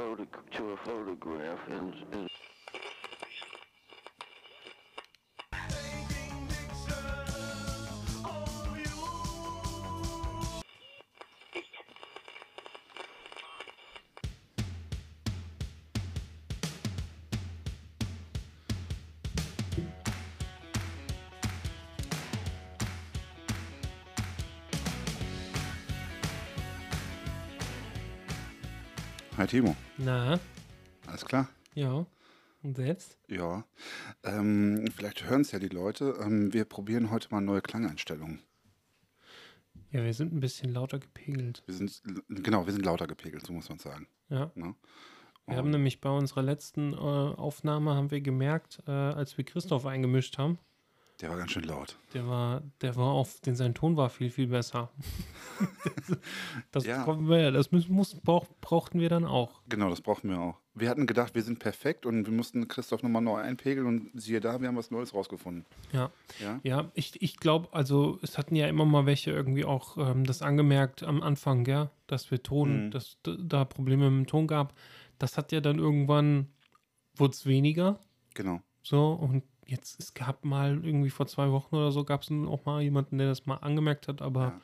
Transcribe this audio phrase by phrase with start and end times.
[0.00, 2.28] photo to a photograph and, and
[29.36, 30.40] Hi Timo, Na,
[31.06, 31.48] alles klar?
[31.74, 32.06] ja.
[32.62, 33.18] Und selbst?
[33.28, 33.64] Ja.
[34.22, 36.18] Ähm, vielleicht hören es ja die Leute.
[36.20, 38.40] Ähm, wir probieren heute mal neue Klangeinstellungen.
[39.92, 41.62] Ja, wir sind ein bisschen lauter gepegelt.
[41.66, 44.06] Wir sind, genau, wir sind lauter gepegelt, so muss man sagen.
[44.28, 44.52] Ja.
[44.54, 44.74] Ne?
[45.46, 49.84] Wir haben nämlich bei unserer letzten äh, Aufnahme haben wir gemerkt, äh, als wir Christoph
[49.86, 50.58] eingemischt haben,
[51.20, 51.96] Der war ganz schön laut.
[52.14, 54.90] der war, der war auf, den sein Ton war viel, viel besser.
[56.72, 57.06] das Ja.
[57.06, 59.60] wir, das müssen, muss, brauch, brauchten wir dann auch.
[59.68, 60.58] Genau, das brauchen wir auch.
[60.74, 64.40] Wir hatten gedacht, wir sind perfekt und wir mussten Christoph nochmal neu einpegeln und siehe
[64.40, 65.66] da, wir haben was Neues rausgefunden.
[65.92, 66.10] Ja.
[66.40, 66.60] Ja?
[66.62, 70.42] Ja, ich, ich glaube, also es hatten ja immer mal welche irgendwie auch ähm, das
[70.42, 72.90] angemerkt am Anfang, ja, dass wir Ton, Mhm.
[72.92, 74.74] dass da Probleme mit dem Ton gab.
[75.18, 76.46] Das hat ja dann irgendwann,
[77.16, 78.00] wurde es weniger.
[78.34, 78.62] Genau.
[78.82, 82.64] So, und jetzt, es gab mal irgendwie vor zwei Wochen oder so, gab es auch
[82.64, 84.60] mal jemanden, der das mal angemerkt hat, aber Ja.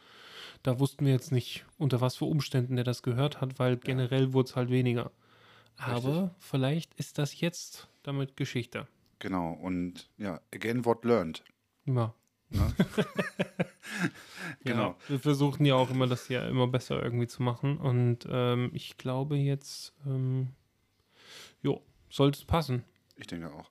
[0.62, 4.32] da wussten wir jetzt nicht, unter was für Umständen der das gehört hat, weil generell
[4.32, 5.10] wurde es halt weniger.
[5.78, 8.86] Aber vielleicht ist das jetzt damit Geschichte.
[9.18, 9.52] Genau.
[9.52, 11.42] Und ja, again what learned.
[11.84, 12.14] Ja.
[12.50, 12.74] Ne?
[14.64, 14.88] Genau.
[14.90, 17.78] Ja, wir versuchen ja auch immer, das ja immer besser irgendwie zu machen.
[17.78, 20.48] Und ähm, ich glaube jetzt, ähm,
[21.62, 22.84] jo, sollte es passen
[23.16, 23.70] Ich denke auch.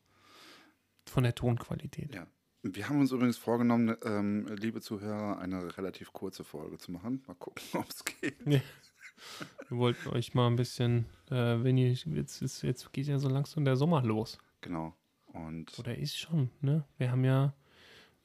[1.10, 2.14] Von der Tonqualität.
[2.14, 2.28] Ja.
[2.64, 7.24] Wir haben uns übrigens vorgenommen, ähm, liebe Zuhörer, eine relativ kurze Folge zu machen.
[7.28, 8.44] Mal gucken, ob es geht.
[8.46, 8.62] Wir
[9.70, 13.66] wollten euch mal ein bisschen, äh, wenn ihr, jetzt, ist, jetzt geht ja so langsam
[13.66, 14.40] der Sommer los.
[14.62, 14.96] Genau.
[15.28, 16.86] Und Oder ist schon, ne?
[16.98, 17.54] Wir haben ja,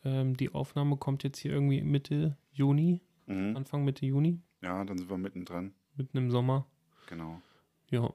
[0.05, 3.57] ähm, die Aufnahme kommt jetzt hier irgendwie Mitte Juni, mhm.
[3.57, 5.75] Anfang Mitte Juni, ja, dann sind wir mittendrin.
[5.97, 6.67] mitten im Sommer.
[7.09, 7.43] Genau.
[7.91, 8.13] Ja,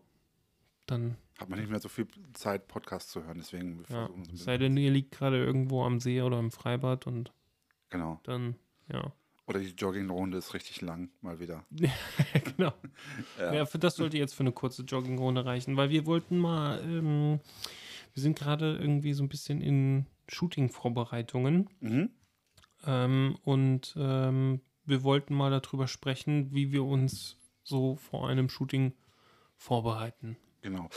[0.86, 4.10] dann, Hat man nicht mehr so viel Zeit, Podcasts zu hören, deswegen ja.
[4.34, 7.34] sei denn, ihr liegt gerade irgendwo am See oder im Freibad und
[7.90, 8.20] Genau.
[8.24, 8.56] dann,
[8.92, 9.12] ja.
[9.48, 11.66] Oder die Joggingrunde ist richtig lang, mal wieder.
[12.56, 12.74] genau.
[13.40, 13.54] Ja.
[13.54, 13.66] Ja.
[13.66, 17.40] für das sollte jetzt für eine kurze Joggingrunde reichen, weil wir wollten mal, ähm,
[18.14, 22.10] wir sind gerade irgendwie so ein bisschen in Shooting-Vorbereitungen Mhm.
[22.86, 28.94] ähm, und ähm, wir wollten mal darüber sprechen, wie wir uns so vor einem Shooting
[29.58, 30.38] vorbereiten.
[30.66, 30.90] Genau.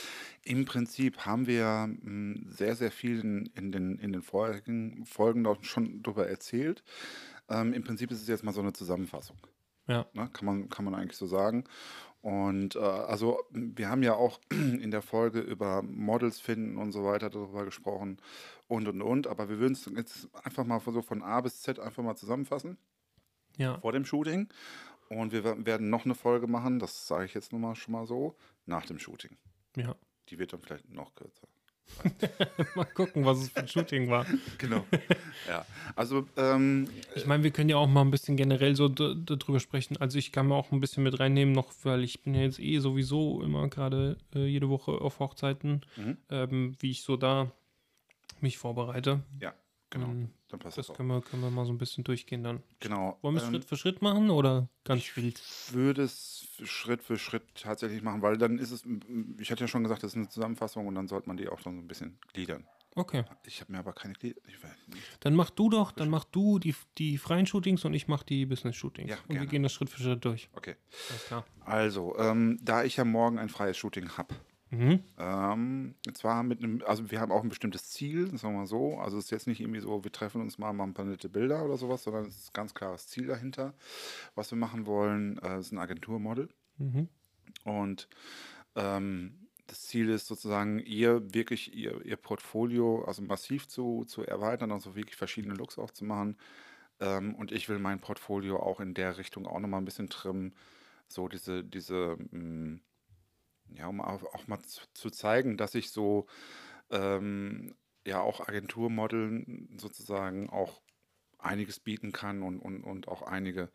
[0.45, 5.45] Im Prinzip haben wir mh, sehr, sehr viel in, in, den, in den vorherigen Folgen
[5.45, 6.83] dort schon darüber erzählt.
[7.51, 9.37] Ähm, Im Prinzip ist es jetzt mal so eine Zusammenfassung.
[9.87, 10.31] Ja, Ne?
[10.33, 11.65] Kann, man, kann man eigentlich so sagen.
[12.23, 17.05] Und äh, also wir haben ja auch in der Folge über Models finden und so
[17.05, 18.17] weiter darüber gesprochen
[18.69, 19.27] und und und.
[19.27, 22.79] Aber wir würden es jetzt einfach mal so von A bis Z einfach mal zusammenfassen
[23.59, 24.49] ja, vor dem Shooting.
[25.11, 27.93] Und wir wer- werden noch eine Folge machen, das sage ich jetzt nur mal schon
[27.93, 28.35] mal so,
[28.67, 29.37] nach dem Shooting.
[29.77, 29.95] Ja.
[30.29, 31.47] Die wird dann vielleicht noch kürzer.
[32.75, 34.27] Mal gucken, was es für ein Shooting war.
[34.59, 34.85] Genau.
[35.49, 35.65] ja.
[35.97, 39.97] Also, ähm, Ich meine, wir können ja auch mal ein bisschen generell so darüber sprechen.
[39.97, 42.61] Also ich kann mir auch ein bisschen mit reinnehmen, noch, weil ich bin ja jetzt
[42.61, 46.19] eh sowieso immer gerade äh, jede Woche auf Hochzeiten, Mhm.
[46.29, 47.51] ähm, wie ich so da
[48.41, 49.23] mich vorbereite.
[49.41, 49.55] ja,
[49.91, 50.07] genau.
[50.07, 52.63] Ähm, Dann passt Das das können wir, können wir mal so ein bisschen durchgehen dann.
[52.81, 53.19] Genau.
[53.23, 55.41] Wollen wir es ähm, Schritt für Schritt machen oder ganz wild?
[55.73, 58.85] würde es Schritt für Schritt tatsächlich machen, weil dann ist es,
[59.39, 61.59] ich hatte ja schon gesagt, das ist eine Zusammenfassung und dann sollte man die auch
[61.59, 62.67] schon so ein bisschen gliedern.
[62.95, 63.25] Okay.
[63.45, 64.41] Ich habe mir aber keine Glieder.
[64.49, 64.57] Ich.
[65.21, 68.45] Dann mach du doch, dann mach du die, die freien Shootings und ich mach die
[68.45, 69.11] Business-Shootings.
[69.11, 69.49] Ja, und wir gerne.
[69.49, 70.49] gehen das Schritt für Schritt durch.
[70.55, 70.75] Okay.
[71.11, 71.45] Alles klar.
[71.61, 74.35] Also, ähm, da ich ja morgen ein freies Shooting habe,
[74.71, 75.03] Mhm.
[75.19, 78.67] Ähm, und zwar mit einem, also wir haben auch ein bestimmtes Ziel, sagen wir mal
[78.67, 78.99] so.
[78.99, 81.29] Also es ist jetzt nicht irgendwie so, wir treffen uns mal, machen ein paar nette
[81.29, 83.75] Bilder oder sowas, sondern es ist ein ganz klares Ziel dahinter.
[84.35, 86.49] Was wir machen wollen, äh, ist ein Agenturmodel.
[86.77, 87.09] Mhm.
[87.65, 88.09] Und
[88.77, 94.73] ähm, das Ziel ist sozusagen, ihr wirklich ihr, ihr Portfolio also massiv zu, zu erweitern,
[94.73, 96.37] also wirklich verschiedene Looks auch zu machen.
[97.01, 100.55] Ähm, und ich will mein Portfolio auch in der Richtung auch nochmal ein bisschen trimmen.
[101.07, 102.81] So diese, diese, mh,
[103.75, 106.27] ja, um auch, auch mal zu, zu zeigen, dass ich so
[106.91, 107.77] ähm,
[108.07, 110.83] ja auch Agenturmodeln sozusagen auch
[111.39, 113.71] einiges bieten kann und, und, und auch einige,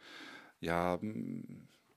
[0.59, 0.99] ja,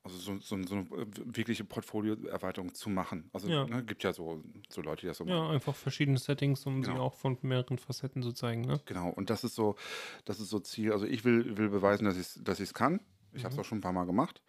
[0.02, 3.30] also so, so, so eine wirkliche Portfolioerweiterung zu machen.
[3.32, 3.64] Also Ja.
[3.66, 5.50] ne, gibt ja so, so Leute, die das so Ja, machen.
[5.50, 7.00] einfach verschiedene Settings, um sie Genau.
[7.00, 8.62] auch von mehreren Facetten zu zeigen.
[8.62, 8.80] Ne?
[8.86, 9.76] Genau, und das ist so,
[10.24, 10.92] das ist so Ziel.
[10.92, 13.00] Also ich will, will beweisen, dass ich es dass ich's kann.
[13.32, 14.42] Ich habe es auch schon ein paar Mal gemacht.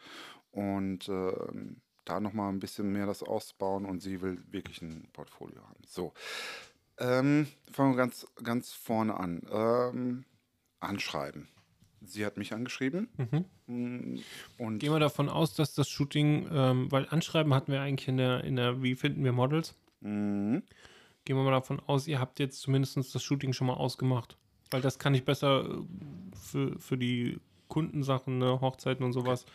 [0.51, 5.61] Und ähm, da nochmal ein bisschen mehr das ausbauen und sie will wirklich ein Portfolio
[5.63, 5.81] haben.
[5.85, 6.13] So,
[6.99, 9.41] ähm, fangen wir ganz, ganz vorne an.
[9.51, 10.25] Ähm,
[10.79, 11.47] anschreiben.
[12.01, 13.45] Sie hat mich angeschrieben Mhm.
[13.65, 14.19] mm,
[14.59, 18.17] und Gehen wir davon aus, dass das Shooting, ähm, weil Anschreiben hatten wir eigentlich in
[18.17, 19.75] der, in der Wie finden wir Models?
[20.01, 20.57] mm,
[21.25, 24.37] Gehen wir mal davon aus, ihr habt jetzt zumindest das Shooting schon mal ausgemacht.
[24.69, 29.45] Weil das kann ich besser äh, für, für die Kundensachen, ne, Hochzeiten und sowas.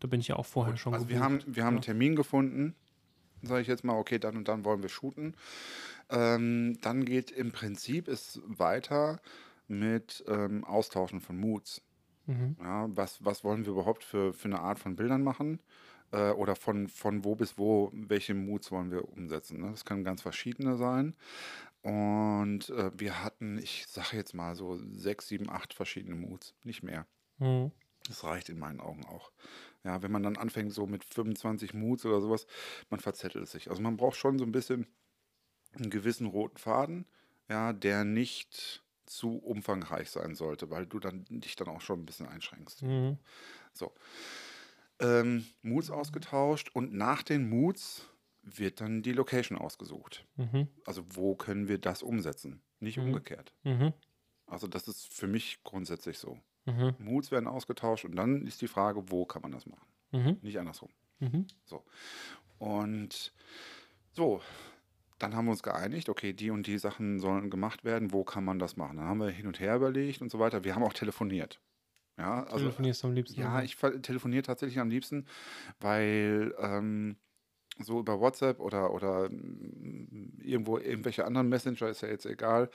[0.00, 1.44] Da bin ich ja auch vorher schon also wir gebucht.
[1.46, 2.74] haben, wir haben einen Termin gefunden,
[3.42, 5.34] sage ich jetzt mal, okay, dann und dann wollen wir shooten.
[6.10, 9.20] Ähm, dann geht im Prinzip es weiter
[9.66, 11.82] mit ähm, Austauschen von Moods.
[12.26, 12.56] Mhm.
[12.60, 15.60] Ja, was, was wollen wir überhaupt für, für eine Art von Bildern machen?
[16.12, 19.60] Äh, oder von, von wo bis wo, welche Moods wollen wir umsetzen?
[19.60, 19.70] Ne?
[19.70, 21.14] Das können ganz verschiedene sein.
[21.82, 26.82] Und äh, wir hatten, ich sage jetzt mal so sechs, sieben, acht verschiedene Moods, nicht
[26.82, 27.06] mehr.
[27.38, 27.72] Mhm.
[28.08, 29.32] Das reicht in meinen Augen auch.
[29.84, 32.46] Ja, wenn man dann anfängt so mit 25 Moods oder sowas,
[32.90, 33.70] man verzettelt sich.
[33.70, 34.86] Also man braucht schon so ein bisschen
[35.74, 37.06] einen gewissen roten Faden,
[37.48, 42.06] ja, der nicht zu umfangreich sein sollte, weil du dann dich dann auch schon ein
[42.06, 42.82] bisschen einschränkst.
[42.82, 43.18] Mhm.
[43.72, 43.94] So.
[45.00, 48.08] Ähm, Moods ausgetauscht und nach den Moods
[48.42, 50.26] wird dann die Location ausgesucht.
[50.36, 50.68] Mhm.
[50.84, 52.62] Also wo können wir das umsetzen?
[52.80, 53.04] Nicht Mhm.
[53.06, 53.54] umgekehrt.
[53.64, 53.92] Mhm.
[54.46, 56.40] Also das ist für mich grundsätzlich so.
[56.68, 56.94] Mhm.
[56.98, 59.86] Moods werden ausgetauscht und dann ist die Frage, wo kann man das machen?
[60.12, 60.38] Mhm.
[60.42, 60.90] Nicht andersrum.
[61.18, 61.46] Mhm.
[62.58, 63.32] Und
[64.12, 64.40] so,
[65.18, 68.44] dann haben wir uns geeinigt, okay, die und die Sachen sollen gemacht werden, wo kann
[68.44, 68.96] man das machen?
[68.98, 70.64] Dann haben wir hin und her überlegt und so weiter.
[70.64, 71.60] Wir haben auch telefoniert.
[72.18, 73.40] Ja, also Telefonierst du am liebsten?
[73.40, 75.26] ja, ich telefoniere tatsächlich am liebsten,
[75.78, 77.16] weil ähm,
[77.78, 82.70] so über WhatsApp oder, oder mm, irgendwo irgendwelche anderen Messenger ist ja jetzt egal.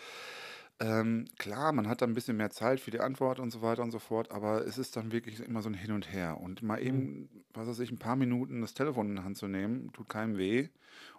[0.83, 3.83] Ähm, klar, man hat dann ein bisschen mehr Zeit für die Antwort und so weiter
[3.83, 6.41] und so fort, aber es ist dann wirklich immer so ein Hin und Her.
[6.41, 9.47] Und mal eben, was weiß ich, ein paar Minuten das Telefon in die Hand zu
[9.47, 10.67] nehmen, tut keinem weh.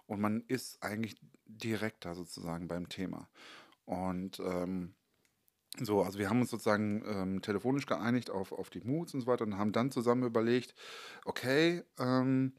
[0.05, 1.15] Und man ist eigentlich
[1.47, 3.27] direkter sozusagen beim Thema.
[3.85, 4.93] Und ähm,
[5.79, 9.27] so, also wir haben uns sozusagen ähm, telefonisch geeinigt auf, auf die Moods und so
[9.27, 10.75] weiter und haben dann zusammen überlegt,
[11.25, 12.53] okay, ähm,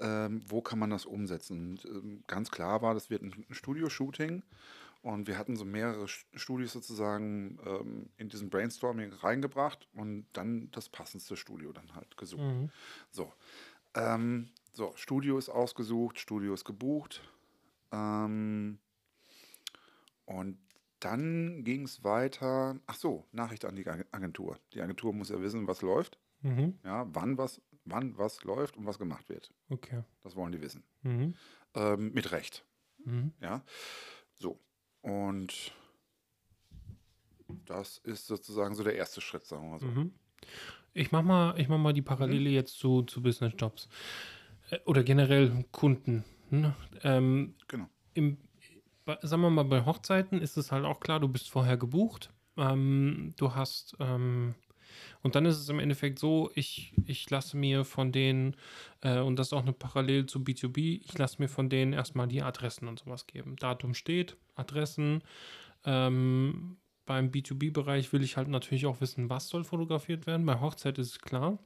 [0.00, 1.70] ähm, wo kann man das umsetzen?
[1.70, 4.42] Und, ähm, ganz klar war, das wird ein Studio-Shooting
[5.02, 10.88] und wir hatten so mehrere Studios sozusagen ähm, in diesen Brainstorming reingebracht und dann das
[10.88, 12.42] passendste Studio dann halt gesucht.
[12.42, 12.70] Mhm.
[13.10, 13.32] So,
[13.94, 17.22] ähm, so, Studio ist ausgesucht, Studio ist gebucht.
[17.92, 18.78] Ähm,
[20.26, 20.58] und
[21.00, 22.78] dann ging es weiter.
[22.86, 24.58] Ach so, Nachricht an die Ag- Agentur.
[24.74, 26.78] Die Agentur muss ja wissen, was läuft, Mhm.
[26.84, 29.52] ja, wann was, wann was läuft und was gemacht wird.
[29.70, 30.04] Okay.
[30.22, 30.84] Das wollen die wissen.
[31.02, 31.34] Mhm.
[31.74, 32.64] Ähm, mit Recht,
[33.04, 33.32] Mhm.
[33.40, 33.64] ja.
[34.34, 34.60] So.
[35.02, 35.72] Und
[37.66, 39.86] das ist sozusagen so der erste Schritt, sagen wir mal so.
[39.86, 40.12] Mhm.
[40.92, 43.88] Ich mach mal, ich mach mal die Parallele jetzt zu, zu Business Jobs.
[44.70, 46.24] Äh, Oder generell Kunden.
[46.50, 46.74] Ne?
[47.02, 47.88] Ähm, Genau.
[48.14, 48.38] im,
[49.22, 52.30] sagen wir mal, bei Hochzeiten ist es halt auch klar, du bist vorher gebucht.
[52.56, 54.54] Ähm, du hast, ähm,
[55.22, 58.56] und dann ist es im Endeffekt so, ich, ich lasse mir von denen,
[59.00, 62.28] äh, und das ist auch eine Parallel zu B2B, ich lasse mir von denen erstmal
[62.28, 63.56] die Adressen und sowas geben.
[63.56, 65.22] Datum steht, Adressen.
[65.84, 66.76] Ähm,
[67.06, 70.46] beim B2B-Bereich will ich halt natürlich auch wissen, was soll fotografiert werden.
[70.46, 71.58] Bei Hochzeit ist es klar.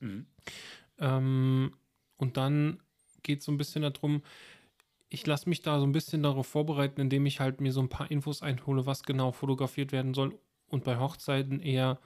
[0.00, 0.26] Mhm.
[0.98, 1.72] Ähm,
[2.16, 2.80] und dann
[3.22, 4.22] geht es so ein bisschen darum,
[5.08, 7.88] ich lasse mich da so ein bisschen darauf vorbereiten, indem ich halt mir so ein
[7.88, 10.38] paar Infos einhole, was genau fotografiert werden soll.
[10.68, 12.00] Und bei Hochzeiten eher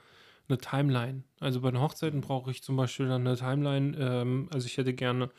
[0.49, 1.23] eine Timeline.
[1.39, 3.97] Also bei den Hochzeiten brauche ich zum Beispiel dann eine Timeline.
[3.97, 5.29] Ähm, also ich hätte gerne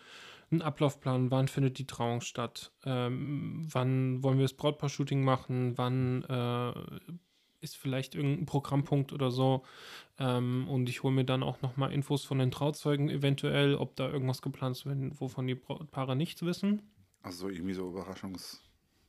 [0.50, 6.22] einen Ablaufplan, wann findet die Trauung statt, ähm, wann wollen wir das Brautpaar-Shooting machen, wann
[6.24, 6.72] äh,
[7.60, 9.64] ist vielleicht irgendein Programmpunkt oder so.
[10.18, 14.08] Ähm, und ich hole mir dann auch nochmal Infos von den Trauzeugen eventuell, ob da
[14.08, 14.86] irgendwas geplant ist,
[15.20, 16.82] wovon die Brautpaare nichts wissen.
[17.22, 18.62] Also so irgendwie so Überraschungs...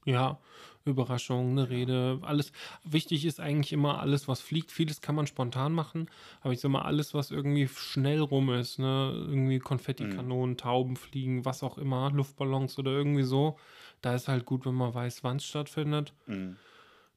[0.05, 0.39] Ja,
[0.85, 2.51] Überraschung, eine Rede, alles.
[2.83, 4.71] Wichtig ist eigentlich immer alles, was fliegt.
[4.71, 6.09] Vieles kann man spontan machen,
[6.41, 11.45] aber ich sag mal, alles, was irgendwie schnell rum ist, ne, irgendwie Konfettikanonen, Tauben fliegen,
[11.45, 13.57] was auch immer, Luftballons oder irgendwie so,
[14.01, 16.55] da ist halt gut, wenn man weiß, wann es stattfindet, Mhm.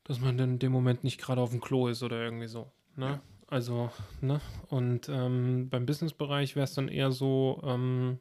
[0.05, 2.73] dass man dann in dem Moment nicht gerade auf dem Klo ist oder irgendwie so.
[2.97, 3.07] Ne?
[3.07, 3.23] Ja.
[3.47, 4.41] Also, ne?
[4.69, 8.19] Und ähm, beim Businessbereich wäre es dann eher so, ähm,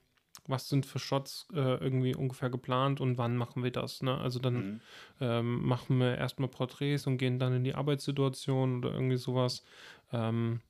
[0.48, 4.02] was sind für Shots äh, irgendwie ungefähr geplant und wann machen wir das?
[4.02, 4.18] Ne?
[4.18, 4.82] Also dann Mhm.
[5.20, 9.64] ähm, machen wir erstmal Porträts und gehen dann in die Arbeitssituation oder irgendwie sowas.
[10.12, 10.62] Ähm,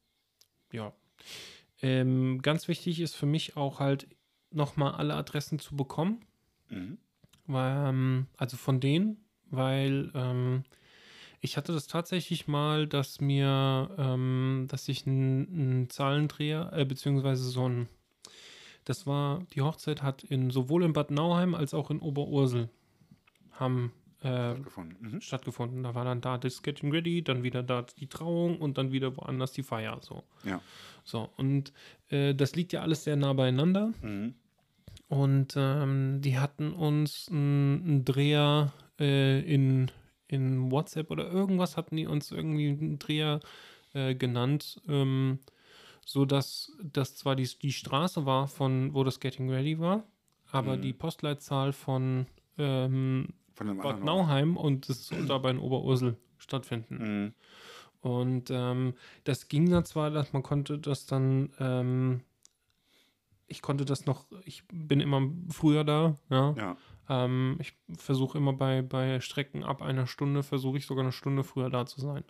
[0.72, 0.94] ja.
[1.82, 4.08] Ähm, ganz wichtig ist für mich auch halt
[4.52, 6.26] nochmal alle Adressen zu bekommen.
[6.70, 6.98] Mhm.
[7.48, 10.64] Weil, ähm, also von denen, weil ähm,
[11.40, 17.68] ich hatte das tatsächlich mal, dass mir, ähm, dass ich einen Zahlendreher, äh, beziehungsweise so
[17.68, 17.90] ein,
[18.86, 22.70] das war, die Hochzeit hat in sowohl in Bad Nauheim als auch in Oberursel
[23.52, 23.92] haben
[24.24, 25.16] äh, Gefunden.
[25.16, 25.22] Mhm.
[25.22, 25.84] stattgefunden.
[25.84, 29.16] Da war dann da das Getting Ready, dann wieder da die Trauung und dann wieder
[29.18, 30.00] woanders die Feier.
[30.02, 30.24] So.
[30.44, 30.62] Ja.
[31.04, 31.74] So, und
[32.10, 33.94] äh, das liegt ja alles sehr nah beieinander.
[34.02, 34.36] Mhm.
[35.08, 39.92] Und ähm, die hatten uns einen Dreher äh, in,
[40.28, 43.42] in WhatsApp oder irgendwas hatten die uns irgendwie einen Dreher
[43.94, 45.40] äh, genannt, ähm,
[46.12, 50.04] so dass das zwar die, die Straße war, von wo das Getting Ready war,
[50.52, 50.82] aber Mhm.
[50.82, 52.26] die Postleitzahl von
[52.58, 56.98] ähm, Von Bad Nauheim und das soll aber in Oberursel stattfinden.
[56.98, 57.34] Mhm.
[58.02, 62.22] Und ähm, das ging dann zwar, dass man konnte das dann, ähm,
[63.48, 66.54] ich konnte das noch, ich bin immer früher da, ja.
[66.58, 66.78] Ja.
[67.10, 71.44] Ähm, ich versuche immer bei, bei Strecken ab einer Stunde, versuche ich sogar eine Stunde
[71.44, 72.24] früher da zu sein.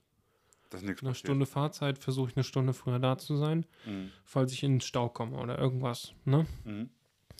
[0.71, 1.27] Das ist nichts Eine passiert.
[1.27, 4.09] Stunde Fahrzeit versuche ich eine Stunde früher da zu sein, Mhm.
[4.25, 6.47] falls ich in den Stau komme oder irgendwas, ne?
[6.65, 6.89] Mhm.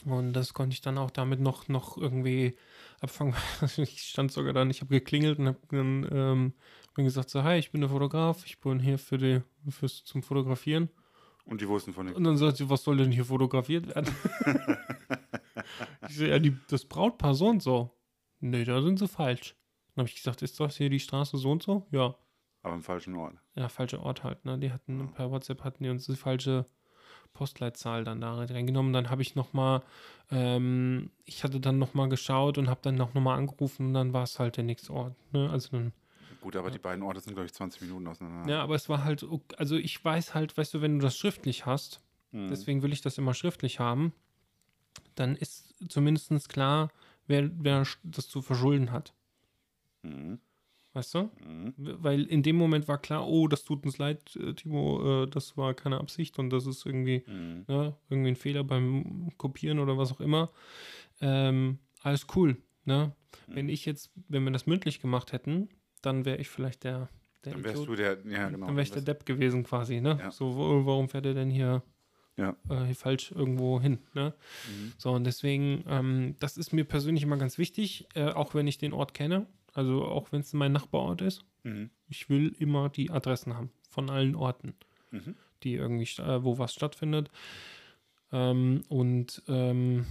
[0.05, 2.55] Und das konnte ich dann auch damit noch, noch irgendwie
[3.01, 3.33] abfangen.
[3.77, 6.53] ich stand sogar dann, ich habe geklingelt und habe dann ähm,
[6.95, 10.23] bin gesagt, so, hi, ich bin der Fotograf, ich bin hier für die, fürs, zum
[10.23, 10.89] Fotografieren.
[11.45, 12.17] Und die wussten von nichts.
[12.17, 14.13] Und dann sagt sie, was soll denn hier fotografiert werden?
[16.09, 17.91] ich so, ja, die, das Brautpaar so und so.
[18.39, 19.55] Nee, da sind sie falsch.
[19.95, 21.87] Dann habe ich gesagt, ist das hier die Straße so und so?
[21.91, 22.15] Ja.
[22.63, 23.35] Aber im falschen Ort.
[23.55, 24.57] Ja, falscher Ort halt, ne?
[24.59, 26.65] Die hatten per WhatsApp hatten die uns die falsche
[27.33, 28.93] Postleitzahl dann da reingenommen.
[28.93, 29.81] Dann habe ich nochmal,
[30.29, 34.23] ähm, ich hatte dann nochmal geschaut und habe dann noch nochmal angerufen und dann war
[34.23, 35.15] es halt der nächste Ort.
[35.33, 35.49] Ne?
[35.49, 35.93] Also dann,
[36.41, 38.51] Gut, aber die beiden Orte sind, glaube ich, 20 Minuten auseinander.
[38.51, 39.25] ja, aber es war halt,
[39.57, 42.01] also ich weiß halt, weißt du, wenn du das schriftlich hast,
[42.31, 42.47] Mhm.
[42.49, 44.13] deswegen will ich das immer schriftlich haben,
[45.15, 46.89] dann ist zumindest klar,
[47.27, 49.13] wer, wer das zu verschulden hat.
[50.03, 50.39] Mhm.
[50.93, 51.29] Weißt du?
[51.47, 51.73] Mhm.
[51.77, 55.55] Weil in dem Moment war klar, oh, das tut uns leid, äh, Timo, äh, das
[55.55, 57.63] war keine Absicht und das ist irgendwie, Mhm.
[57.67, 60.51] ne, irgendwie ein Fehler beim Kopieren oder was auch immer.
[61.21, 63.13] Ähm, alles cool, ne?
[63.47, 63.55] Mhm.
[63.55, 65.69] Wenn ich jetzt, wenn wir das mündlich gemacht hätten,
[66.01, 67.07] dann wäre ich vielleicht der,
[67.45, 67.87] der Dann wärst Idiot.
[67.89, 68.65] du der, ja genau.
[68.67, 70.17] dann wäre ich der Depp gewesen quasi, ne?
[70.19, 70.31] Ja.
[70.31, 71.83] So, wo, warum fährt er denn hier,
[72.37, 72.55] Ja.
[72.69, 74.33] äh, falsch irgendwo hin, ne?
[74.67, 74.93] Mhm.
[74.97, 78.77] So, und deswegen, ähm, das ist mir persönlich immer ganz wichtig, äh, auch wenn ich
[78.77, 81.43] den Ort kenne, also auch wenn es mein Nachbarort ist.
[81.63, 81.89] Mhm.
[82.07, 84.75] Ich will immer die Adressen haben von allen Orten,
[85.11, 85.35] Mhm.
[85.63, 87.29] die irgendwie, äh, wo was stattfindet.
[88.31, 90.05] Ähm, und, ähm,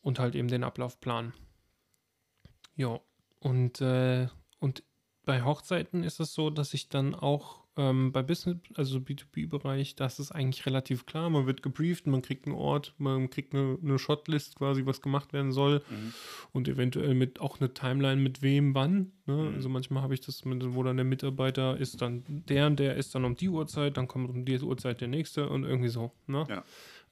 [0.00, 1.32] und halt eben den Ablaufplan.
[2.76, 3.00] Ja,
[3.40, 4.82] und, äh, und
[5.24, 10.18] bei Hochzeiten ist es so, dass ich dann auch ähm, bei Business, also B2B-Bereich, das
[10.20, 11.28] ist eigentlich relativ klar.
[11.28, 15.32] Man wird gebrieft, man kriegt einen Ort, man kriegt eine, eine Shotlist quasi, was gemacht
[15.32, 16.12] werden soll Mhm.
[16.52, 19.10] und eventuell mit auch eine Timeline mit wem wann.
[19.26, 19.34] Ne?
[19.34, 19.54] Mhm.
[19.54, 22.94] Also manchmal habe ich das, mit, wo dann der Mitarbeiter ist dann der und der
[22.96, 26.12] ist dann um die Uhrzeit, dann kommt um die Uhrzeit der nächste und irgendwie so.
[26.28, 26.46] Ne?
[26.48, 26.64] Ja.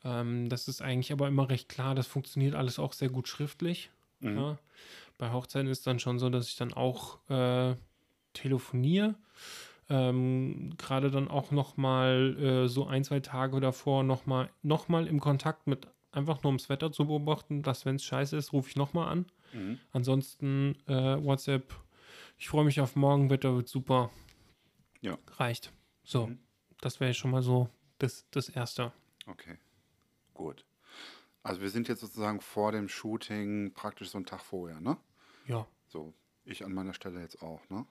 [0.04, 1.94] Ähm, das ist eigentlich aber immer recht klar.
[1.96, 3.90] Das funktioniert alles auch sehr gut schriftlich.
[4.20, 4.36] Mhm.
[4.36, 4.58] Ja.
[5.18, 7.74] Bei Hochzeiten ist dann schon so, dass ich dann auch äh,
[8.32, 9.14] telefoniere.
[9.94, 14.88] Ähm, Gerade dann auch noch mal äh, so ein, zwei Tage davor noch mal, noch
[14.88, 18.52] mal im Kontakt mit einfach nur ums Wetter zu beobachten, dass wenn es scheiße ist,
[18.54, 19.26] rufe ich noch mal an.
[19.52, 19.78] Mhm.
[19.92, 21.74] Ansonsten äh, WhatsApp,
[22.38, 24.10] ich freue mich auf morgen, Wetter wird super.
[25.02, 25.18] Ja.
[25.36, 25.72] Reicht.
[26.04, 26.38] So, Mhm.
[26.80, 27.68] das wäre schon mal so
[27.98, 28.92] das, das Erste.
[29.26, 29.58] Okay.
[30.32, 30.64] Gut.
[31.42, 34.96] Also wir sind jetzt sozusagen vor dem Shooting praktisch so einen Tag vorher, ne?
[35.46, 35.66] Ja.
[35.88, 37.84] So, ich an meiner Stelle jetzt auch, ne?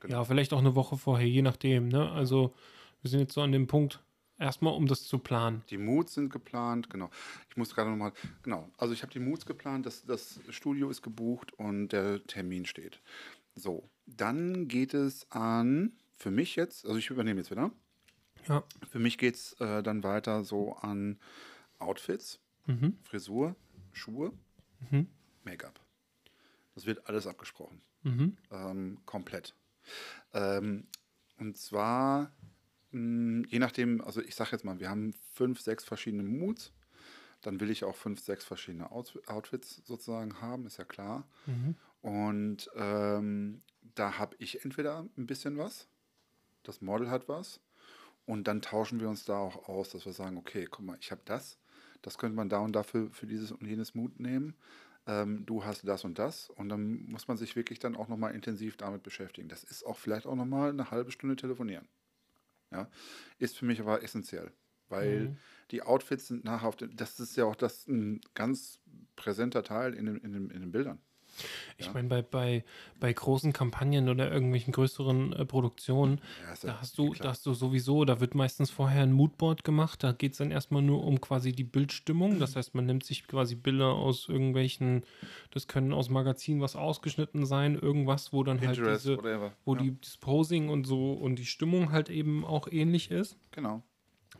[0.00, 0.14] Genau.
[0.14, 1.88] Ja, vielleicht auch eine Woche vorher, je nachdem.
[1.88, 2.10] Ne?
[2.12, 2.54] Also
[3.02, 4.02] wir sind jetzt so an dem Punkt,
[4.38, 5.62] erstmal um das zu planen.
[5.70, 7.10] Die Moods sind geplant, genau.
[7.50, 8.70] Ich muss gerade nochmal, genau.
[8.78, 13.00] Also ich habe die Moods geplant, das, das Studio ist gebucht und der Termin steht.
[13.54, 17.70] So, dann geht es an, für mich jetzt, also ich übernehme jetzt wieder.
[18.48, 18.62] Ja.
[18.88, 21.18] Für mich geht es äh, dann weiter so an
[21.78, 22.98] Outfits, Mhm.
[23.02, 23.56] Frisur,
[23.92, 24.32] Schuhe,
[24.90, 25.08] Mhm.
[25.44, 25.80] Make-up.
[26.74, 27.80] Das wird alles abgesprochen.
[28.02, 28.36] Mhm.
[28.52, 29.54] Ähm, komplett.
[30.32, 30.86] Ähm,
[31.38, 32.32] und zwar,
[32.90, 36.72] mh, je nachdem, also ich sage jetzt mal, wir haben fünf, sechs verschiedene Moods.
[37.40, 41.28] Dann will ich auch fünf, sechs verschiedene Out Outfits sozusagen haben, ist ja klar.
[41.46, 41.76] Mhm.
[42.02, 43.62] Und ähm,
[43.94, 45.88] da habe ich entweder ein bisschen was,
[46.64, 47.60] das Model hat was,
[48.26, 51.10] und dann tauschen wir uns da auch aus, dass wir sagen, okay, guck mal, ich
[51.10, 51.58] habe das,
[52.02, 54.54] das könnte man da und dafür für dieses und jenes Mut nehmen.
[55.08, 58.34] Ähm, du hast das und das und dann muss man sich wirklich dann auch nochmal
[58.36, 59.48] intensiv damit beschäftigen.
[59.50, 61.88] Das ist auch vielleicht auch nochmal eine halbe Stunde telefonieren.
[62.72, 62.90] Ja,
[63.38, 64.52] ist für mich aber essentiell,
[64.88, 65.38] weil Mhm.
[65.70, 66.44] die Outfits sind
[66.76, 68.80] den, das ist ja auch das ein ganz
[69.16, 71.00] präsenter Teil in den, in den, in den Bildern.
[71.76, 71.92] Ich Ja.
[71.92, 72.64] meine, bei, bei,
[73.00, 77.22] bei großen Kampagnen oder irgendwelchen größeren äh, Produktionen, Ja, da hast du, klar.
[77.24, 80.02] da hast du sowieso, da wird meistens vorher ein Moodboard gemacht.
[80.02, 82.38] Da geht es dann erstmal nur um quasi die Bildstimmung.
[82.38, 85.04] Das heißt, man nimmt sich quasi Bilder aus irgendwelchen,
[85.50, 89.52] das können aus Magazinen was ausgeschnitten sein, irgendwas, wo dann halt Pinterest, diese, whatever.
[89.64, 93.36] wo die, das Posing und so und die Stimmung halt eben auch ähnlich ist.
[93.52, 93.82] Genau.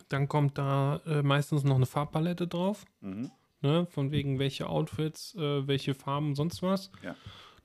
[0.09, 2.85] Dann kommt da äh, meistens noch eine Farbpalette drauf.
[3.01, 3.31] Mhm.
[3.61, 6.93] Ne, von wegen welche Outfits, äh, welche Farben, sonst was.
[7.03, 7.17] Ja.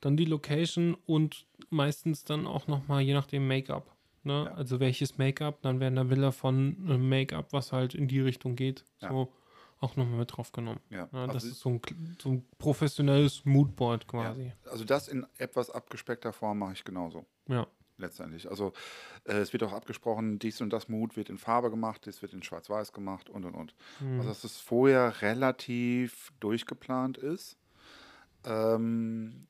[0.01, 3.95] Dann die Location und meistens dann auch nochmal, je nachdem, Make-up.
[4.23, 4.45] Ne?
[4.45, 4.53] Ja.
[4.55, 8.55] Also welches Make-up, dann werden da Bilder von äh, Make-up, was halt in die Richtung
[8.55, 9.09] geht, Ja.
[9.09, 9.31] so
[9.79, 10.79] auch nochmal mit drauf genommen.
[10.89, 11.09] Ja.
[11.11, 11.81] Ja, das Also- ist so ein,
[12.21, 14.51] so ein professionelles Moodboard quasi.
[14.71, 17.25] Also das in etwas abgespeckter Form mache ich genauso.
[17.47, 17.67] Ja.
[17.97, 18.49] Letztendlich.
[18.49, 18.73] Also
[19.25, 22.33] äh, es wird auch abgesprochen, dies und das Mood wird in Farbe gemacht, das wird
[22.33, 23.75] in Schwarz-Weiß gemacht und und und.
[23.99, 24.17] Mhm.
[24.17, 27.57] Also dass es vorher relativ durchgeplant ist.
[28.45, 29.47] Ähm,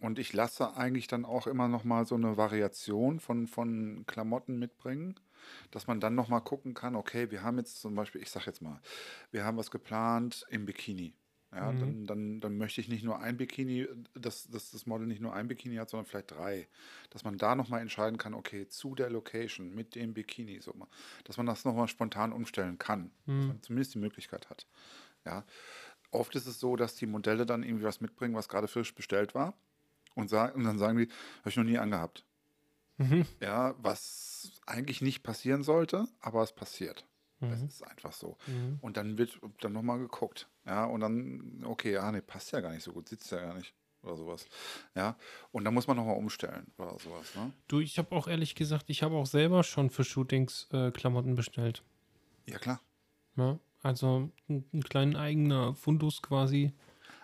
[0.00, 4.58] und ich lasse eigentlich dann auch immer noch mal so eine Variation von, von Klamotten
[4.58, 5.18] mitbringen,
[5.70, 8.46] dass man dann noch mal gucken kann, okay, wir haben jetzt zum Beispiel, ich sag
[8.46, 8.80] jetzt mal,
[9.30, 11.14] wir haben was geplant im Bikini.
[11.54, 11.78] Ja, Mhm.
[11.78, 15.32] dann, dann, dann möchte ich nicht nur ein Bikini, dass, dass das Model nicht nur
[15.34, 16.66] ein Bikini hat, sondern vielleicht drei.
[17.10, 20.88] Dass man da nochmal entscheiden kann, okay, zu der Location mit dem Bikini, so mal,
[21.24, 23.10] dass man das nochmal spontan umstellen kann.
[23.26, 23.46] Dass Mhm.
[23.48, 24.66] man zumindest die Möglichkeit hat.
[25.24, 25.44] Ja.
[26.10, 29.34] Oft ist es so, dass die Modelle dann irgendwie was mitbringen, was gerade frisch bestellt
[29.34, 29.54] war.
[30.14, 31.08] Und, sagen, und dann sagen die,
[31.40, 32.24] habe ich noch nie angehabt.
[32.98, 33.26] Mhm.
[33.40, 37.04] Ja, was eigentlich nicht passieren sollte, aber es passiert.
[37.40, 37.66] Mhm.
[37.66, 38.36] ist einfach so.
[38.46, 38.78] Mhm.
[38.80, 40.48] Und dann wird dann nochmal geguckt.
[40.66, 43.54] Ja, und dann, okay, ah, nee, passt ja gar nicht so gut, sitzt ja gar
[43.54, 43.74] nicht.
[44.02, 44.46] Oder sowas.
[44.94, 45.16] Ja.
[45.50, 47.34] Und dann muss man nochmal umstellen oder sowas.
[47.34, 47.52] Ne?
[47.68, 51.34] Du, ich habe auch ehrlich gesagt, ich habe auch selber schon für Shootings äh, Klamotten
[51.34, 51.82] bestellt.
[52.46, 52.80] Ja, klar.
[53.34, 53.58] Ne?
[53.82, 56.72] Also ein, ein kleiner eigener Fundus quasi.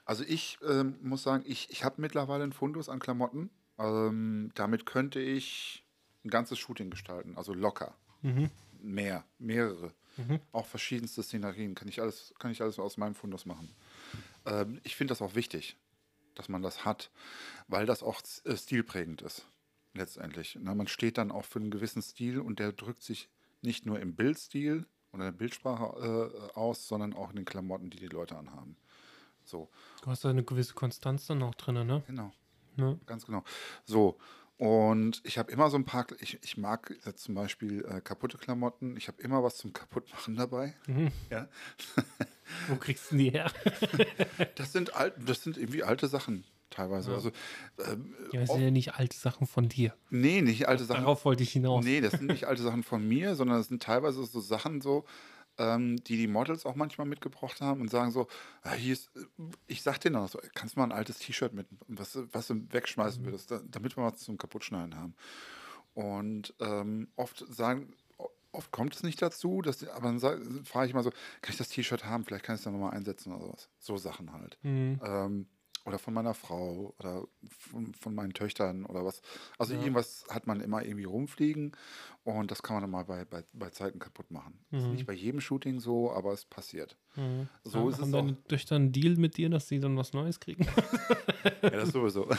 [0.05, 3.51] Also ich ähm, muss sagen, ich, ich habe mittlerweile einen Fundus an Klamotten.
[3.79, 5.85] Ähm, damit könnte ich
[6.25, 7.37] ein ganzes Shooting gestalten.
[7.37, 7.95] Also locker.
[8.23, 8.51] Mhm.
[8.81, 9.93] Mehr, mehrere.
[10.29, 10.41] Mhm.
[10.53, 11.75] Auch verschiedenste Szenerien.
[11.75, 13.75] Kann ich alles, kann ich alles aus meinem Fundus machen.
[14.47, 15.77] Ähm, ich finde das auch wichtig,
[16.35, 17.11] dass man das hat,
[17.69, 19.47] weil das auch äh, stilprägend ist.
[19.93, 20.57] Letztendlich.
[20.61, 23.29] Na, man steht dann auch für einen gewissen Stil und der drückt sich
[23.61, 27.91] nicht nur im Bildstil oder in der Bildsprache äh, aus, sondern auch in den Klamotten,
[27.91, 28.77] die die Leute anhaben.
[29.45, 29.69] So,
[30.03, 32.03] Du hast da eine gewisse Konstanz dann auch drin, ne?
[32.07, 32.33] genau.
[32.77, 33.01] ne?
[33.07, 33.43] Ganz genau.
[33.85, 34.17] So,
[34.61, 38.37] und ich habe immer so ein paar, ich, ich mag jetzt zum Beispiel äh, kaputte
[38.37, 38.95] Klamotten.
[38.99, 40.75] Ich habe immer was zum Kaputtmachen dabei.
[40.87, 41.11] Mhm.
[41.31, 41.49] Ja.
[42.69, 43.51] Wo kriegst du die her?
[44.57, 47.09] Das sind alt, das sind irgendwie alte Sachen teilweise.
[47.09, 47.17] Ja.
[47.17, 47.31] Also,
[47.91, 49.95] ähm, Ja, das sind ja nicht alte Sachen von dir.
[50.11, 51.05] nee, nicht alte Sachen.
[51.05, 51.83] Darauf wollte ich hinaus.
[51.83, 55.07] Nee, das sind nicht alte Sachen von mir, sondern das sind teilweise so Sachen so,
[55.61, 58.27] ähm, die die Models auch manchmal mitgebracht haben und sagen so,
[58.63, 59.21] ah, hier ist, äh,
[59.67, 62.47] ich sag denen auch so, kannst du mal ein altes T-Shirt mit, was, du- was
[62.49, 65.15] du wegschmeißen würdest, da, damit wir was zum Kaputtschneiden haben.
[65.95, 67.93] Und ähm, oft sagen,
[68.53, 71.11] oft kommt es nicht dazu, dass aber dann frage ich mal so,
[71.43, 72.25] kann ich das T-Shirt haben?
[72.25, 73.69] Vielleicht kann ich es dann nochmal einsetzen oder sowas.
[73.79, 74.59] So Sachen halt.
[74.63, 75.01] Mhm.
[75.05, 75.47] Ähm,
[75.91, 77.27] oder von meiner Frau oder
[77.59, 79.21] von, von meinen Töchtern oder was.
[79.59, 79.81] Also Ja.
[79.81, 81.73] irgendwas hat man immer irgendwie rumfliegen
[82.25, 84.65] und das kann man dann mal bei, bei, bei Zeiten kaputt machen.
[84.71, 84.93] Ist Mhm.
[84.93, 86.97] nicht bei jedem Shooting so, aber es passiert.
[87.17, 87.49] Mhm.
[87.65, 88.49] So haben, ist es haben deine auch.
[88.49, 90.67] Töchter einen Deal mit dir, dass sie dann was Neues kriegen?
[91.63, 92.29] Ja, das sowieso.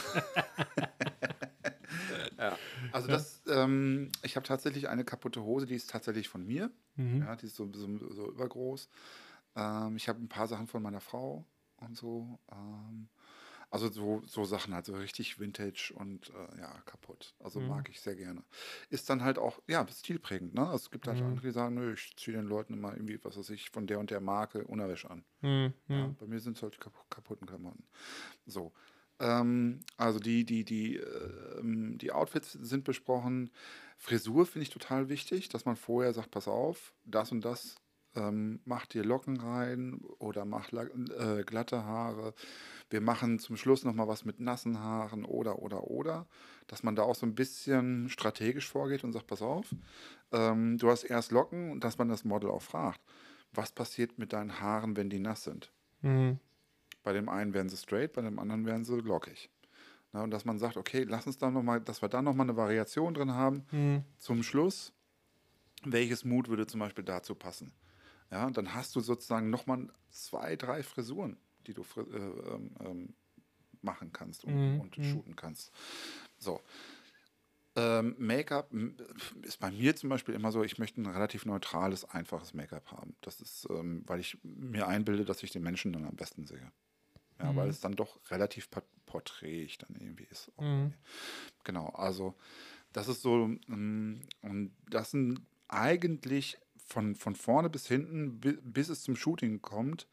[2.38, 2.58] ja.
[2.92, 6.70] Also das, ähm, ich habe tatsächlich eine kaputte Hose, die ist tatsächlich von mir.
[6.96, 7.20] Mhm.
[7.20, 8.88] Ja, die ist so, so, so übergroß.
[9.56, 11.44] Ähm, ich habe ein paar Sachen von meiner Frau
[11.78, 12.38] und so.
[12.50, 13.08] Ähm,
[13.72, 17.34] also so, so Sachen halt, so richtig Vintage und äh, ja, kaputt.
[17.40, 17.62] Also Mhm.
[17.62, 18.44] mag ich sehr gerne.
[18.90, 20.62] Ist dann halt auch, ja, stilprägend, ne?
[20.66, 21.22] Also es gibt halt Mhm.
[21.22, 23.98] andere, die sagen, nö, ich ziehe den Leuten immer irgendwie, was weiß ich, von der
[24.00, 25.24] und der Marke Unterwäsche an.
[25.42, 25.74] Mhm.
[25.94, 26.16] Ja, Mhm.
[26.18, 27.86] bei mir sind es halt kap kaputten Klamotten.
[28.46, 28.72] So.
[29.20, 33.50] Ähm, also die, die, die, ähm, die Outfits sind besprochen.
[33.98, 37.76] Frisur finde ich total wichtig, dass man vorher sagt, pass auf, das und das,
[38.14, 42.34] ähm, mach dir Locken rein oder mach äh, glatte Haare.
[42.90, 46.26] Wir machen zum Schluss nochmal was mit nassen Haaren oder, oder, oder.
[46.66, 49.74] Dass man da auch so ein bisschen strategisch vorgeht und sagt, pass auf,
[50.32, 53.00] ähm, du hast erst Locken und dass man das Model auch fragt,
[53.52, 55.72] was passiert mit deinen Haaren, wenn die nass sind?
[56.02, 56.38] Mhm.
[57.02, 59.50] Bei dem einen werden sie straight, bei dem anderen werden sie lockig.
[60.12, 62.46] Na, und dass man sagt, okay, lass uns da noch mal, dass wir da nochmal
[62.46, 63.64] eine Variation drin haben.
[63.70, 64.04] Mhm.
[64.18, 64.92] Zum Schluss,
[65.84, 67.72] welches Mut würde zum Beispiel dazu passen?
[68.32, 73.14] Ja, dann hast du sozusagen nochmal zwei, drei Frisuren, die du fri- äh, ähm, ähm,
[73.82, 75.02] machen kannst und, Mhm, und mhm.
[75.04, 75.70] shooten kannst.
[76.38, 76.60] So.
[77.76, 78.70] Ähm, Make-up
[79.42, 83.14] ist bei mir zum Beispiel immer so, ich möchte ein relativ neutrales, einfaches Make-up haben.
[83.20, 86.72] Das ist, ähm, weil ich mir einbilde, dass ich den Menschen dann am besten sehe.
[87.38, 87.70] Ja, weil Mhm.
[87.70, 90.50] es dann doch relativ por- porträtig dann irgendwie ist.
[90.58, 90.94] Mhm.
[91.64, 92.34] Genau, also
[92.92, 96.58] das ist so, mm, und das sind eigentlich
[96.92, 100.06] von, von vorne bis hinten, bi- bis es zum Shooting kommt,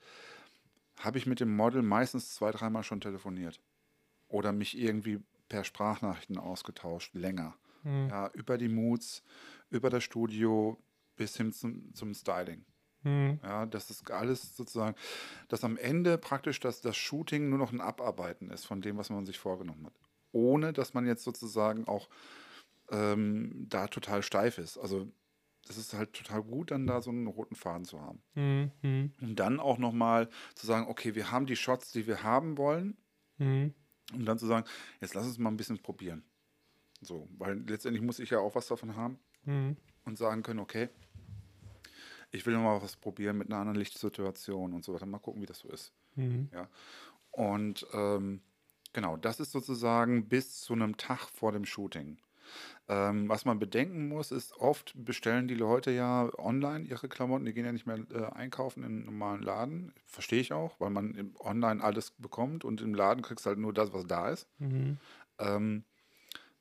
[0.98, 3.60] habe ich mit dem Model meistens zwei, dreimal schon telefoniert.
[4.28, 7.56] Oder mich irgendwie per Sprachnachrichten ausgetauscht, länger.
[7.84, 8.10] Mhm.
[8.10, 9.24] Ja, über die Moods,
[9.70, 10.78] über das Studio
[11.16, 12.66] bis hin zum, zum Styling.
[13.04, 13.40] Mhm.
[13.44, 14.96] Ja, das ist alles sozusagen,
[15.48, 19.10] dass am Ende praktisch das, das Shooting nur noch ein Abarbeiten ist von dem, was
[19.10, 19.94] man sich vorgenommen hat.
[20.32, 22.10] Ohne, dass man jetzt sozusagen auch
[22.92, 24.78] ähm, da total steif ist.
[24.78, 25.08] Also
[25.70, 28.22] es ist halt total gut, dann da so einen roten Faden zu haben.
[28.34, 28.72] Mhm.
[28.82, 29.14] Mhm.
[29.22, 32.98] Und dann auch nochmal zu sagen, okay, wir haben die Shots, die wir haben wollen.
[33.38, 33.74] Mhm.
[34.14, 34.68] Und dann zu sagen,
[35.00, 36.24] jetzt lass uns mal ein bisschen probieren.
[37.02, 39.78] So, weil letztendlich muss ich ja auch was davon haben Mhm.
[40.04, 40.90] und sagen können, okay,
[42.32, 45.06] ich will noch mal was probieren mit einer anderen Lichtsituation und so weiter.
[45.06, 45.94] Mal gucken, wie das so ist.
[46.16, 46.50] Mhm.
[46.52, 46.68] Ja.
[47.32, 48.42] Und ähm,
[48.92, 52.18] genau, das ist sozusagen bis zu einem Tag vor dem Shooting.
[52.88, 57.54] Ähm, was man bedenken muss, ist, oft bestellen die Leute ja online ihre Klamotten, die
[57.54, 59.94] gehen ja nicht mehr äh, einkaufen in einem normalen Laden.
[60.06, 63.74] Verstehe ich auch, weil man im online alles bekommt und im Laden kriegst halt nur
[63.74, 64.48] das, was da ist.
[64.58, 64.98] Mhm.
[65.38, 65.84] Ähm,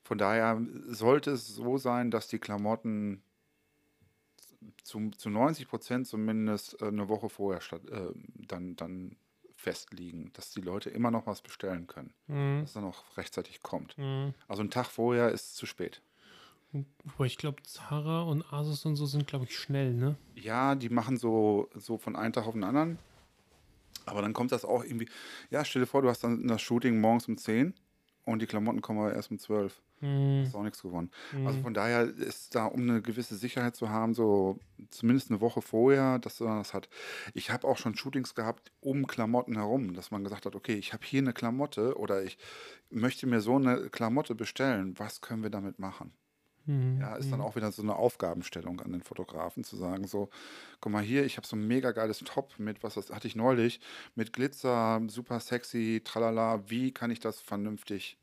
[0.03, 3.23] von daher sollte es so sein, dass die Klamotten
[4.83, 9.15] zu, zu 90 Prozent zumindest äh, eine Woche vorher statt, äh, dann, dann
[9.69, 12.61] festliegen, dass die Leute immer noch was bestellen können, Mhm.
[12.61, 13.95] dass dann auch rechtzeitig kommt.
[13.99, 14.33] Mhm.
[14.47, 16.01] Also ein Tag vorher ist zu spät.
[17.03, 20.15] Wobei ich glaube, Zara und Asus und so sind, glaube ich, schnell, ne?
[20.35, 22.97] Ja, die machen so, so von einem Tag auf den anderen.
[24.05, 25.07] Aber dann kommt das auch irgendwie.
[25.51, 27.73] Ja, stell dir vor, du hast dann das Shooting morgens um 10
[28.25, 29.81] und die Klamotten kommen aber erst um 12.
[30.01, 30.43] Mhm.
[30.43, 31.11] Ist auch nichts gewonnen.
[31.33, 31.47] Mhm.
[31.47, 34.59] Also von daher ist da, um eine gewisse Sicherheit zu haben, so
[34.89, 36.89] zumindest eine Woche vorher, dass man das hat.
[37.33, 40.93] Ich habe auch schon Shootings gehabt um Klamotten herum, dass man gesagt hat, okay, ich
[40.93, 42.37] habe hier eine Klamotte oder ich
[42.89, 44.93] möchte mir so eine Klamotte bestellen.
[44.97, 46.13] Was können wir damit machen?
[46.65, 46.99] Mhm.
[47.01, 50.29] Ja, ist dann auch wieder so eine Aufgabenstellung an den Fotografen zu sagen, so,
[50.79, 53.35] guck mal hier, ich habe so ein mega geiles Top mit, was das hatte ich
[53.35, 53.79] neulich,
[54.15, 58.17] mit Glitzer, super sexy, tralala, wie kann ich das vernünftig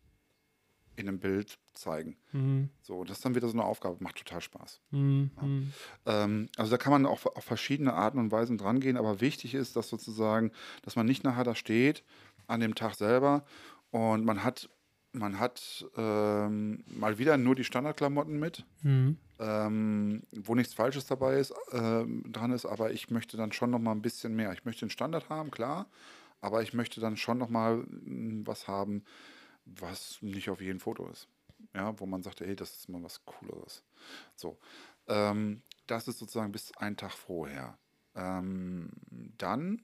[0.97, 2.17] in einem Bild zeigen?
[2.33, 2.71] Mhm.
[2.83, 4.81] So, das ist dann wieder so eine Aufgabe, macht total Spaß.
[4.91, 5.31] Mhm.
[5.41, 5.73] Mhm.
[6.07, 9.55] Ähm, also da kann man auch auf verschiedene Arten und Weisen dran gehen, aber wichtig
[9.55, 12.05] ist, dass sozusagen, dass man nicht nachher da steht
[12.47, 13.45] an dem Tag selber
[13.91, 14.69] und man hat,
[15.13, 19.17] man hat ähm, mal wieder nur die Standardklamotten mit, Mhm.
[19.39, 23.79] ähm, wo nichts Falsches dabei ist, ähm, dran ist, aber ich möchte dann schon noch
[23.79, 24.53] mal ein bisschen mehr.
[24.53, 25.87] Ich möchte einen Standard haben, klar,
[26.41, 29.03] aber ich möchte dann schon noch mal mm, was haben,
[29.67, 31.29] was nicht auf jedem Foto ist.
[31.75, 33.83] Ja, wo man sagt, hey, das ist mal was Cooleres.
[34.35, 34.59] So,
[35.09, 37.79] ähm, das ist sozusagen bis einen Tag vorher.
[38.15, 38.91] Ähm,
[39.39, 39.83] dann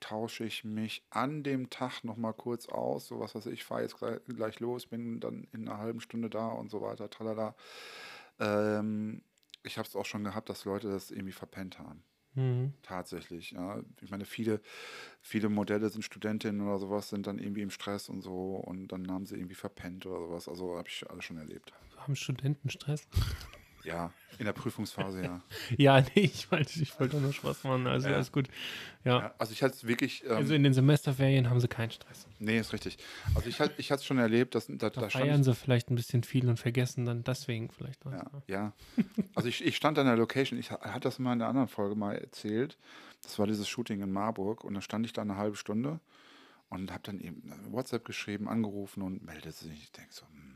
[0.00, 3.82] tausche ich mich an dem Tag noch mal kurz aus, so was weiß ich, fahre
[3.82, 7.54] jetzt gleich, gleich los, bin dann in einer halben Stunde da und so weiter, tralala.
[8.38, 9.22] Ähm,
[9.62, 12.02] ich habe es auch schon gehabt, dass Leute das irgendwie verpennt haben.
[12.34, 12.74] Mhm.
[12.82, 13.82] Tatsächlich, ja.
[14.00, 14.60] Ich meine, viele,
[15.20, 19.10] viele Modelle sind Studentinnen oder sowas, sind dann irgendwie im Stress und so und dann
[19.10, 20.48] haben sie irgendwie verpennt oder sowas.
[20.48, 21.72] Also habe ich alles schon erlebt.
[21.96, 23.06] Haben Studenten Stress?
[23.84, 25.40] Ja, in der Prüfungsphase, ja.
[25.78, 27.86] ja, nee, ich wollte, ich wollte nur Spaß machen.
[27.86, 28.14] Also Ja.
[28.16, 28.48] alles gut.
[29.04, 29.18] Ja.
[29.20, 29.34] ja.
[29.38, 32.26] Also ich hatte es wirklich, ähm, Also in den Semesterferien haben sie keinen Stress.
[32.38, 32.98] nee, ist richtig.
[33.34, 35.90] Also ich hatte ich hatte es schon erlebt, dass da, Da da feiern sie vielleicht
[35.90, 38.12] ein bisschen viel und vergessen dann deswegen vielleicht was.
[38.14, 38.42] ja, ne?
[38.46, 38.72] ja.
[39.34, 41.68] Also ich, ich stand an der Location, ich ha- hatte das mal in der anderen
[41.68, 42.76] Folge mal erzählt.
[43.22, 46.00] Das war dieses Shooting in Marburg und da stand ich da eine halbe Stunde
[46.68, 49.82] und habe dann eben WhatsApp geschrieben, angerufen und meldete sich.
[49.84, 50.49] Ich denke so, hm.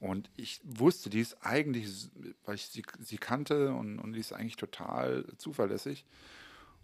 [0.00, 2.08] Und ich wusste, die ist eigentlich,
[2.44, 6.06] weil ich sie, sie kannte und, und die ist eigentlich total zuverlässig.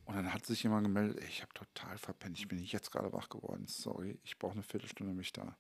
[0.05, 3.13] Und dann hat sich jemand gemeldet, ey, ich habe total verpennt, ich bin jetzt gerade
[3.13, 3.67] wach geworden.
[3.67, 5.57] Sorry, ich brauche eine Viertelstunde mich da.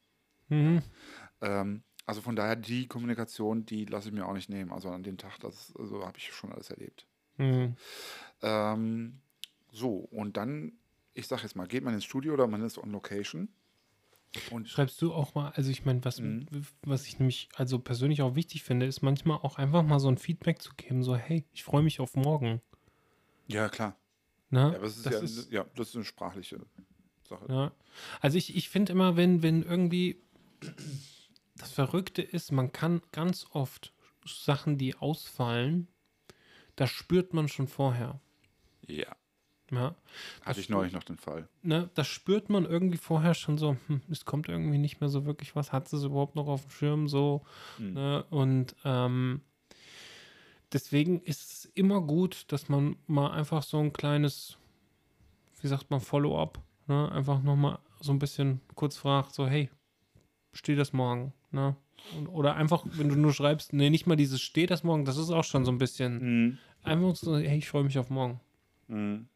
[0.49, 0.83] Mhm.
[1.41, 4.73] Ähm, also von daher, die Kommunikation, die lasse ich mir auch nicht nehmen.
[4.73, 7.07] Also an dem Tag, das also habe ich schon alles erlebt.
[7.39, 7.77] Mhm.
[8.43, 9.21] Ähm,
[9.73, 10.73] so, und dann,
[11.15, 13.49] ich sage jetzt mal, geht man ins Studio oder man ist on Location.
[14.51, 16.47] Und Schreibst du auch mal, also ich meine, was, Mhm.
[16.83, 20.19] was ich nämlich also persönlich auch wichtig finde, ist manchmal auch einfach mal so ein
[20.19, 22.61] Feedback zu geben, so hey, ich freue mich auf morgen.
[23.47, 23.97] ja, klar.
[24.51, 24.61] Ne?
[24.71, 26.61] Ja, aber es ist Das ja, ist- ja, das ist eine sprachliche
[27.29, 27.47] Sache.
[27.49, 27.73] Ja.
[28.21, 30.21] Also ich, ich finde immer, wenn, wenn irgendwie
[31.57, 33.93] das Verrückte ist, man kann ganz oft
[34.25, 35.89] Sachen, die ausfallen,
[36.77, 38.21] das spürt man schon vorher.
[38.87, 39.15] Ja.
[39.71, 39.95] Ja.
[40.43, 41.49] Hatte ich neulich noch den Fall.
[41.63, 45.25] Ne, das spürt man irgendwie vorher schon so, hm, es kommt irgendwie nicht mehr so
[45.25, 47.43] wirklich was, hat sie es überhaupt noch auf dem Schirm so.
[47.79, 47.95] Mhm.
[47.95, 48.25] Ne?
[48.31, 49.41] Und ähm,
[50.73, 54.59] deswegen ist es immer gut, dass man mal einfach so ein kleines,
[55.61, 57.11] wie sagt man, Follow-up Ne?
[57.13, 59.71] Einfach nochmal so ein bisschen kurz fragt, so, hey,
[60.53, 61.33] steht das morgen?
[61.51, 61.77] Ne?
[62.17, 65.17] Und, oder einfach, wenn du nur schreibst, nee, nicht mal dieses steht das morgen, das
[65.17, 66.19] ist auch schon so ein bisschen.
[66.19, 66.59] Mhm.
[66.83, 68.41] Einfach so, hey, ich freue mich auf morgen.
[68.89, 69.29] Mhm.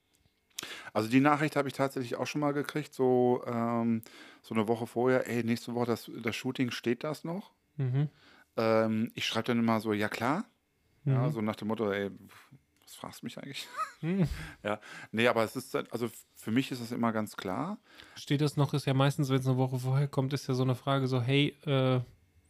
[0.92, 4.02] Also die Nachricht habe ich tatsächlich auch schon mal gekriegt, so, ähm,
[4.42, 7.52] so eine Woche vorher, ey, nächste Woche das, das Shooting, steht das noch?
[7.76, 8.08] Mhm.
[8.56, 10.44] Ähm, ich schreibe dann immer so, ja klar.
[11.04, 11.32] Ja, Mhm.
[11.32, 12.10] so nach dem Motto, ey,
[12.82, 13.68] was fragst du mich eigentlich?
[14.02, 14.26] Mhm.
[14.64, 14.80] ja,
[15.12, 17.78] nee, aber es ist, also für mich ist es immer ganz klar.
[18.16, 20.64] Steht das noch, ist ja meistens, wenn es eine Woche vorher kommt, ist ja so
[20.64, 22.00] eine Frage so, hey, äh,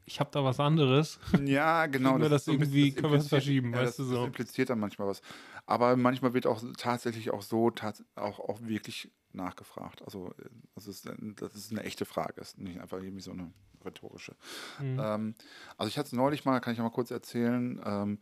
[0.07, 1.21] ich habe da was anderes.
[1.45, 2.13] Ja, genau.
[2.13, 4.17] Kriegen wir das bisschen- irgendwie- können wir das impliziert- verschieben, ja, weißt das, du, so.
[4.17, 5.21] Das impliziert dann manchmal was.
[5.69, 10.01] Aber manchmal wird auch tatsächlich auch so tats auch, auch wirklich nachgefragt.
[10.03, 13.33] Also, äh, das ist, ein- das ist eine echte Frage, ist nicht einfach irgendwie so
[13.33, 13.53] eine
[13.85, 14.35] rhetorische.
[14.81, 14.99] Mhm.
[14.99, 15.35] Ähm,
[15.77, 17.79] also ich hatte es neulich mal, kann ich ja mal kurz erzählen.
[17.85, 18.19] Ähm,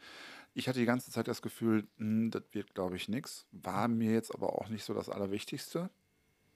[0.55, 3.47] ich hatte die ganze Zeit das Gefühl, hm, das wird, glaube ich, nichts.
[3.53, 5.89] War mir jetzt aber auch nicht so das Allerwichtigste.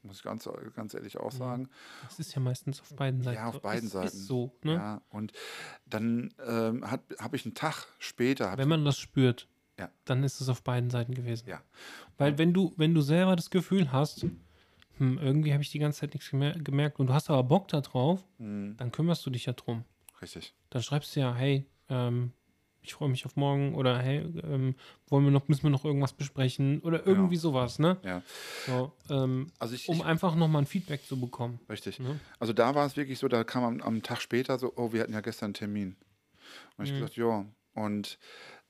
[0.03, 1.37] Muss ich ganz, ganz ehrlich auch Mhm.
[1.39, 1.69] sagen.
[2.03, 3.37] Das ist ja meistens auf beiden Seiten.
[3.37, 4.07] Ja, auf beiden ist, Seiten.
[4.09, 4.73] Ist so, ne?
[4.75, 5.33] Ja, und
[5.87, 9.47] dann ähm, habe ich einen Tag später, Wenn man das spürt,
[9.81, 9.91] Ja.
[10.05, 11.49] dann ist es auf beiden Seiten gewesen.
[11.49, 11.61] Ja.
[12.19, 14.27] Weil wenn du, wenn du selber das Gefühl hast,
[14.99, 17.69] hm, irgendwie habe ich die ganze Zeit nichts gemer gemerkt und du hast aber Bock
[17.69, 19.85] da drauf, Hm, dann kümmerst du dich ja drum.
[20.23, 20.55] richtig.
[20.71, 22.33] Dann schreibst du ja, hey, ähm,
[22.83, 24.75] ich freue mich auf morgen oder hey, ähm,
[25.09, 27.99] wollen wir noch, müssen wir noch irgendwas besprechen oder irgendwie sowas, ne?
[28.03, 28.23] Ja.
[28.67, 31.61] So, ähm, Also ich, um ich einfach nochmal ein Feedback zu bekommen.
[31.69, 31.99] richtig.
[32.01, 32.19] Ne?
[32.39, 35.03] Also da war es wirklich so, da kam am, am Tag später so, oh, wir
[35.03, 35.97] hatten ja gestern einen Termin.
[36.79, 36.97] Und ich Mhm.
[37.01, 37.45] gesagt, ja.
[37.75, 38.19] Und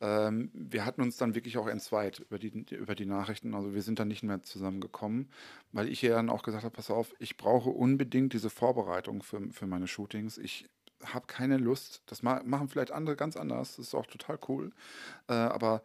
[0.00, 3.54] ähm, wir hatten uns dann wirklich auch entzweit über die, über die Nachrichten.
[3.54, 5.30] Also wir sind dann nicht mehr zusammengekommen,
[5.72, 9.50] weil ich ihr dann auch gesagt habe, pass auf, ich brauche unbedingt diese Vorbereitung für,
[9.52, 10.38] für meine Shootings.
[10.38, 10.68] Ich
[11.04, 14.72] habe keine Lust, das ma machen vielleicht andere ganz anders, das ist auch total cool.
[15.28, 15.82] Äh, aber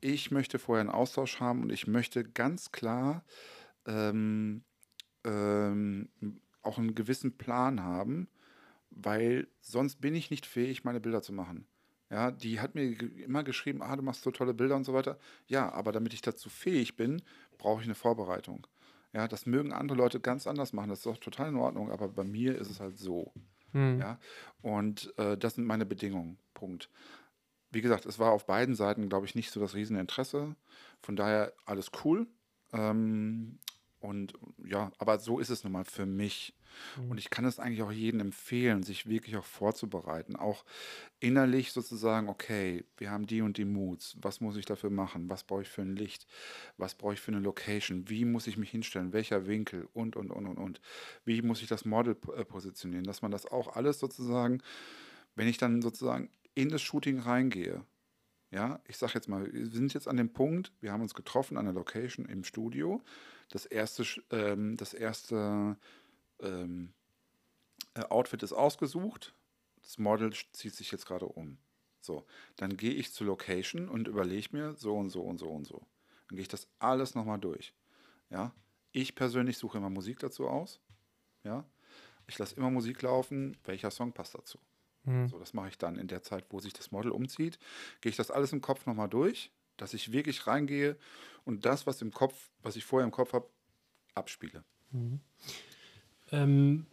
[0.00, 3.24] ich möchte vorher einen Austausch haben und ich möchte ganz klar
[3.86, 4.64] ähm,
[5.24, 6.08] ähm,
[6.62, 8.28] auch einen gewissen Plan haben,
[8.90, 11.66] weil sonst bin ich nicht fähig, meine Bilder zu machen.
[12.10, 15.18] Ja, die hat mir immer geschrieben, ah, du machst so tolle Bilder und so weiter.
[15.46, 17.22] Ja, aber damit ich dazu fähig bin,
[17.58, 18.66] brauche ich eine Vorbereitung.
[19.12, 22.08] Ja, das mögen andere Leute ganz anders machen, das ist auch total in Ordnung, aber
[22.08, 23.32] bei mir ist es halt so.
[23.72, 23.98] Hm.
[24.00, 24.18] Ja,
[24.62, 26.38] und äh, das sind meine Bedingungen.
[26.54, 26.90] Punkt.
[27.70, 30.56] Wie gesagt, es war auf beiden Seiten, glaube ich, nicht so das Rieseninteresse.
[31.02, 32.26] Von daher alles cool.
[32.72, 33.58] Ähm,
[34.00, 34.34] und
[34.64, 36.54] ja, aber so ist es nun mal für mich.
[37.08, 40.36] Und ich kann es eigentlich auch jedem empfehlen, sich wirklich auch vorzubereiten.
[40.36, 40.64] Auch
[41.18, 44.16] innerlich sozusagen, okay, wir haben die und die Moods.
[44.20, 45.28] Was muss ich dafür machen?
[45.28, 46.26] Was brauche ich für ein Licht?
[46.76, 48.08] Was brauche ich für eine Location?
[48.08, 49.12] Wie muss ich mich hinstellen?
[49.12, 49.88] Welcher Winkel?
[49.92, 50.80] Und, und, und, und, und.
[51.24, 53.04] Wie muss ich das Model äh, positionieren?
[53.04, 54.62] Dass man das auch alles sozusagen,
[55.34, 57.84] wenn ich dann sozusagen in das Shooting reingehe,
[58.50, 61.58] ja, ich sage jetzt mal, wir sind jetzt an dem Punkt, wir haben uns getroffen
[61.58, 63.02] an der Location im Studio.
[63.48, 65.76] Das erste, ähm, das erste
[66.40, 66.92] ähm,
[67.94, 69.34] äh, Outfit ist ausgesucht.
[69.82, 71.58] Das Model zieht sich jetzt gerade um.
[72.00, 75.64] So, dann gehe ich zur Location und überlege mir so und so und so und
[75.64, 75.86] so.
[76.28, 77.74] Dann gehe ich das alles nochmal durch.
[78.30, 78.54] Ja,
[78.92, 80.80] ich persönlich suche immer Musik dazu aus.
[81.44, 81.64] Ja,
[82.26, 83.56] ich lasse immer Musik laufen.
[83.64, 84.58] Welcher Song passt dazu?
[85.04, 85.28] Hm.
[85.28, 87.58] So, das mache ich dann in der Zeit, wo sich das Model umzieht.
[88.00, 90.96] Gehe ich das alles im Kopf nochmal durch, dass ich wirklich reingehe
[91.44, 93.48] und das, was im Kopf, was ich vorher im Kopf habe,
[94.14, 94.64] abspiele.
[96.30, 96.86] Ähm,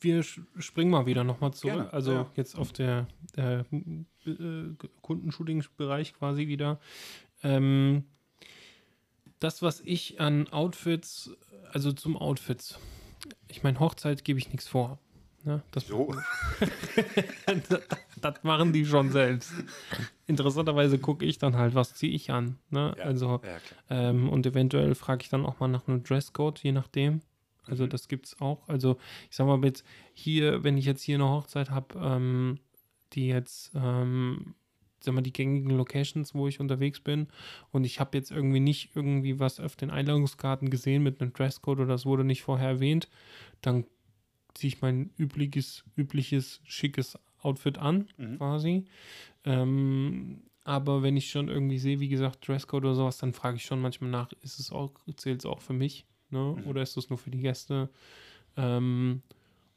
[0.00, 1.74] wir springen mal wieder nochmal zurück.
[1.74, 2.30] Gerne, also ja.
[2.36, 6.78] jetzt auf der äh, äh, Kundenshooting-Bereich quasi wieder.
[7.42, 8.04] Ähm,
[9.38, 11.30] das, was ich an Outfits,
[11.72, 12.78] also zum Outfits,
[13.48, 14.98] ich meine, Hochzeit gebe ich nichts vor.
[15.48, 15.62] Ne?
[15.70, 16.14] Das, So.
[18.20, 19.50] das machen die schon selbst.
[20.26, 22.58] Interessanterweise gucke ich dann halt, was ziehe ich an.
[22.68, 22.94] Ne?
[22.98, 23.56] Ja, Also, ja,
[23.88, 27.22] ähm, und eventuell frage ich dann auch mal nach einem Dresscode, je nachdem.
[27.66, 27.88] Also Mhm.
[27.90, 28.68] das gibt es auch.
[28.68, 28.98] Also
[29.30, 32.58] ich sag mal jetzt hier, wenn ich jetzt hier eine Hochzeit habe, ähm,
[33.14, 34.54] die jetzt, ähm,
[35.00, 37.28] sag mal, die gängigen Locations, wo ich unterwegs bin
[37.70, 41.78] und ich habe jetzt irgendwie nicht irgendwie was auf den Einladungskarten gesehen mit einem Dresscode
[41.80, 43.08] oder das wurde nicht vorher erwähnt,
[43.62, 43.86] dann
[44.54, 48.36] ziehe ich mein übliches, übliches, schickes Outfit an, Mhm.
[48.38, 48.84] quasi.
[49.44, 53.64] Ähm, aber wenn ich schon irgendwie sehe, wie gesagt, Dresscode oder sowas, dann frage ich
[53.64, 56.04] schon manchmal nach, ist es auch, zählt es auch für mich?
[56.30, 56.56] Ne?
[56.58, 56.66] Mhm.
[56.66, 57.88] Oder ist es nur für die Gäste?
[58.56, 59.22] Ähm,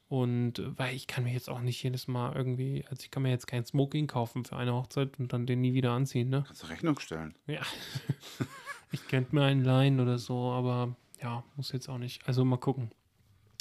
[0.10, 3.30] und weil ich kann mir jetzt auch nicht jedes Mal irgendwie, also ich kann mir
[3.30, 6.44] jetzt kein Smoking kaufen für eine Hochzeit und dann den nie wieder anziehen, ne?
[6.46, 7.34] Kannst du Rechnung stellen.
[7.48, 7.62] Ja.
[8.92, 12.28] ich könnte mir einen leihen oder so, aber ja, muss jetzt auch nicht.
[12.28, 12.92] Also mal gucken.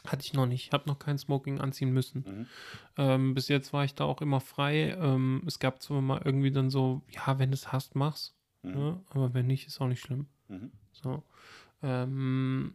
[0.07, 0.73] Hatte ich noch nicht.
[0.73, 2.25] Habe noch kein Smoking anziehen müssen.
[2.27, 2.47] Mhm.
[2.97, 4.97] Ähm, bis jetzt war ich da auch immer frei.
[4.99, 8.35] Ähm, es gab zwar mal irgendwie dann so, ja, wenn du es hast, mach's.
[8.63, 8.71] Mhm.
[8.73, 9.01] Ne?
[9.11, 10.27] Aber wenn nicht, ist auch nicht schlimm.
[10.49, 10.73] Mhm.
[10.93, 11.23] So.
[11.83, 12.75] Ähm,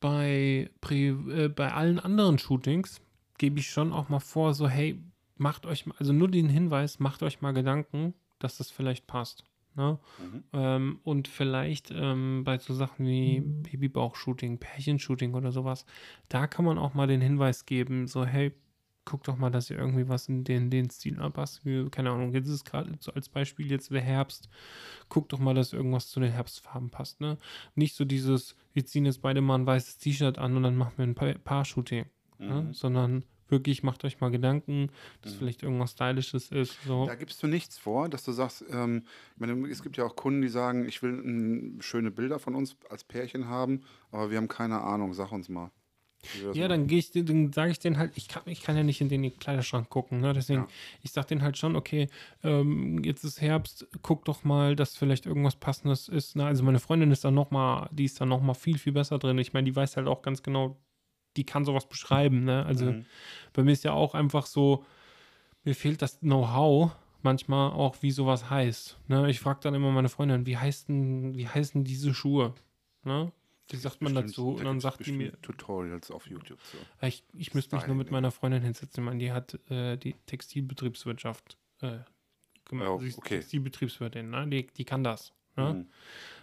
[0.00, 3.00] bei, äh, bei allen anderen Shootings
[3.38, 5.02] gebe ich schon auch mal vor, so, hey,
[5.36, 9.44] macht euch mal, also nur den Hinweis, macht euch mal Gedanken, dass das vielleicht passt.
[9.74, 9.98] Ne?
[10.18, 10.44] Mhm.
[10.52, 15.86] Ähm, und vielleicht ähm, bei so Sachen wie Babybauch-Shooting, Pärchenshooting oder sowas,
[16.28, 18.52] da kann man auch mal den Hinweis geben, so, hey,
[19.04, 21.64] guckt doch mal, dass ihr irgendwie was in den, den Stil anpasst.
[21.64, 24.48] Wie, keine Ahnung, jetzt ist es gerade so als Beispiel jetzt der Herbst.
[25.08, 27.20] Guckt doch mal, dass irgendwas zu den Herbstfarben passt.
[27.20, 27.38] Ne?
[27.74, 30.92] Nicht so dieses, wir ziehen jetzt beide mal ein weißes T-Shirt an und dann machen
[30.96, 32.04] wir ein Pa- Paar-Shooting.
[32.38, 32.62] Ne?
[32.62, 32.72] Mhm.
[32.72, 34.90] Sondern wirklich macht euch mal Gedanken,
[35.22, 35.38] dass Mhm.
[35.38, 36.76] vielleicht irgendwas Stylisches ist.
[36.86, 37.06] So.
[37.06, 40.16] Da gibst du nichts vor, dass du sagst, ähm, ich meine, es gibt ja auch
[40.16, 44.36] Kunden, die sagen, ich will mm, schöne Bilder von uns als Pärchen haben, aber wir
[44.38, 45.70] haben keine Ahnung, sag uns mal.
[46.52, 49.00] Ja, dann gehe ich, dann sage ich denen halt, ich kann, ich kann ja nicht
[49.00, 50.34] in den Kleiderschrank gucken, ne?
[50.34, 50.68] Deswegen, Ja.
[51.00, 52.08] ich sag denen halt schon, okay,
[52.42, 56.36] ähm, jetzt ist Herbst, guck doch mal, dass vielleicht irgendwas passendes ist.
[56.36, 56.44] Ne?
[56.44, 59.18] Also meine Freundin ist da noch mal, die ist da noch mal viel, viel besser
[59.18, 59.38] drin.
[59.38, 60.76] Ich meine, die weiß halt auch ganz genau,
[61.36, 62.64] die kann sowas beschreiben, ne?
[62.66, 63.06] Also Mhm.
[63.52, 64.84] bei mir ist ja auch einfach so,
[65.64, 68.98] mir fehlt das Know-how manchmal auch, wie sowas heißt.
[69.08, 69.28] Ne?
[69.30, 72.54] Ich frage dann immer meine Freundin, wie heißen, wie heißen diese Schuhe?
[73.04, 73.30] Ne?
[73.68, 74.52] Wie sagt man Bestimmt- dazu?
[74.54, 76.58] da Und dann sagt die mir, Tutorials auf YouTube.
[76.62, 76.78] So.
[77.06, 79.04] Ich, ich müsste mich nur mit meiner Freundin hinsetzen.
[79.04, 81.98] Meine, die hat äh, die Textilbetriebswirtschaft äh,
[82.64, 83.00] gemacht.
[83.00, 83.36] Sie ist okay.
[83.36, 84.48] Textilbetriebswirtin, ne?
[84.48, 85.32] die, die kann das.
[85.56, 85.74] Ne?
[85.74, 85.86] Mhm.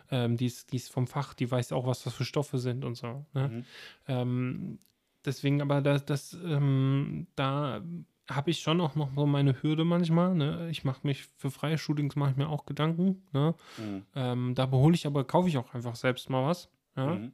[0.10, 2.86] Ähm, die, ist, die ist vom Fach, die weiß auch, was das für Stoffe sind
[2.86, 3.26] und so.
[3.34, 3.48] Ne?
[3.50, 3.66] Mhm.
[4.08, 4.80] Ähm,
[5.26, 7.82] deswegen, aber das, das ähm, da
[8.30, 10.36] habe ich schon auch noch so meine Hürde manchmal.
[10.36, 10.70] Ne?
[10.70, 13.24] Ich mache mich für freie Shootings mache ich mir auch Gedanken.
[13.34, 13.56] Ne?
[13.78, 14.04] Mhm.
[14.16, 16.70] Ähm, da behole ich aber, kaufe ich auch einfach selbst mal was.
[16.96, 17.16] Ja?
[17.16, 17.32] Mhm.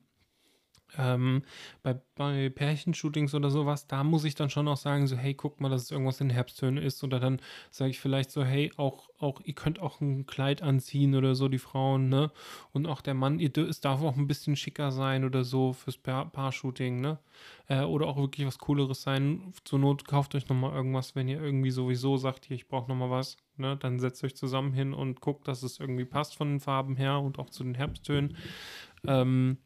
[0.97, 1.43] Ähm,
[1.82, 5.60] bei, bei Pärchenshootings oder sowas, da muss ich dann schon auch sagen, so, hey, guck
[5.60, 7.03] mal, dass es irgendwas in Herbsttönen ist.
[7.03, 11.15] Oder dann sage ich vielleicht so, hey, auch, auch, ihr könnt auch ein Kleid anziehen
[11.15, 12.32] oder so, die Frauen, ne?
[12.71, 15.97] Und auch der Mann, ihr, es darf auch ein bisschen schicker sein oder so fürs
[15.97, 17.19] Paar- Paar-Shooting, ne?
[17.67, 19.53] Äh, oder auch wirklich was Cooleres sein.
[19.63, 23.10] Zur Not kauft euch nochmal irgendwas, wenn ihr irgendwie sowieso sagt, hier, ich brauche nochmal
[23.10, 23.77] was, ne?
[23.77, 27.19] Dann setzt euch zusammen hin und guckt, dass es irgendwie passt von den Farben her
[27.19, 28.38] und auch zu den Herbsttönen.
[29.08, 29.58] Ähm,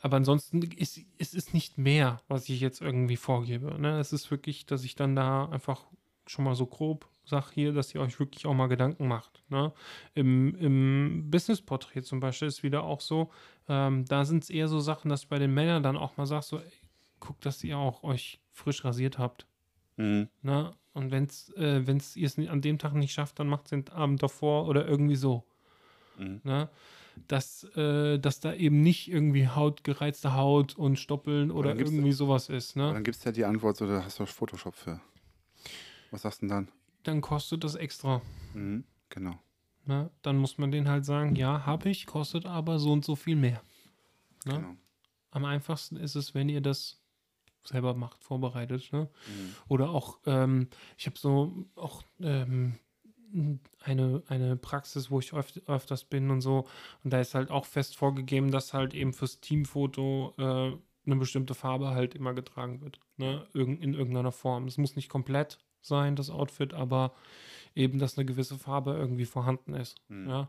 [0.00, 3.80] aber ansonsten ist es ist nicht mehr, was ich jetzt irgendwie vorgebe.
[3.80, 3.98] Ne?
[3.98, 5.86] Es ist wirklich, dass ich dann da einfach
[6.26, 9.42] schon mal so grob sage hier, dass ihr euch wirklich auch mal Gedanken macht.
[9.48, 9.72] Ne?
[10.14, 13.30] Im, Im Business-Porträt zum Beispiel ist wieder auch so,
[13.68, 16.50] ähm, da sind es eher so Sachen, dass bei den Männern dann auch mal sagst,
[16.50, 16.72] so, ey,
[17.20, 19.46] guckt, dass ihr auch euch frisch rasiert habt.
[19.96, 20.28] Mhm.
[20.42, 20.74] Ne?
[20.92, 23.70] Und wenn es äh, wenn's ihr es an dem Tag nicht schafft, dann macht es
[23.70, 25.44] den Abend davor oder irgendwie so.
[26.18, 26.40] Mhm.
[26.42, 26.68] Ne?
[27.28, 32.48] Dass, äh, dass da eben nicht irgendwie Haut, gereizte Haut und Stoppeln oder irgendwie sowas
[32.48, 32.76] ist.
[32.76, 32.92] Ne?
[32.92, 35.00] dann gibt es ja die Antwort, so, da hast du Photoshop für.
[36.10, 36.68] Was sagst du denn dann?
[37.04, 38.20] Dann kostet das extra.
[38.54, 38.84] Mhm.
[39.08, 39.38] Genau.
[39.84, 40.10] Ne?
[40.22, 43.36] Dann muss man denen halt sagen, ja, habe ich, kostet aber so und so viel
[43.36, 43.62] mehr.
[44.44, 44.54] Ne?
[44.54, 44.76] genau.
[45.32, 47.00] Am einfachsten ist es, wenn ihr das
[47.64, 48.92] selber macht, vorbereitet.
[48.92, 49.08] Ne?
[49.26, 49.54] Mhm.
[49.68, 52.74] Oder auch, ähm, ich habe so auch ähm,
[53.82, 56.66] eine, eine Praxis, wo ich öf öfters bin und so.
[57.04, 60.72] Und da ist halt auch fest vorgegeben, dass halt eben fürs Teamfoto äh,
[61.06, 63.00] eine bestimmte Farbe halt immer getragen wird.
[63.16, 63.46] Ne?
[63.54, 64.66] Irgend, in irgendeiner Form.
[64.66, 67.12] Es muss nicht komplett sein, das Outfit, aber
[67.74, 69.96] eben, dass eine gewisse Farbe irgendwie vorhanden ist.
[70.08, 70.28] Mhm.
[70.28, 70.48] Ja?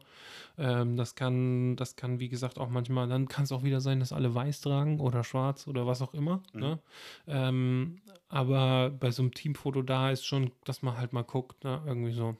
[0.57, 3.99] Ähm, das kann, das kann, wie gesagt, auch manchmal, dann kann es auch wieder sein,
[3.99, 6.41] dass alle weiß tragen oder schwarz oder was auch immer.
[6.53, 6.59] Mhm.
[6.59, 6.79] Ne?
[7.27, 11.81] Ähm, aber bei so einem Teamfoto da ist schon, dass man halt mal guckt, ne?
[11.85, 12.35] irgendwie so.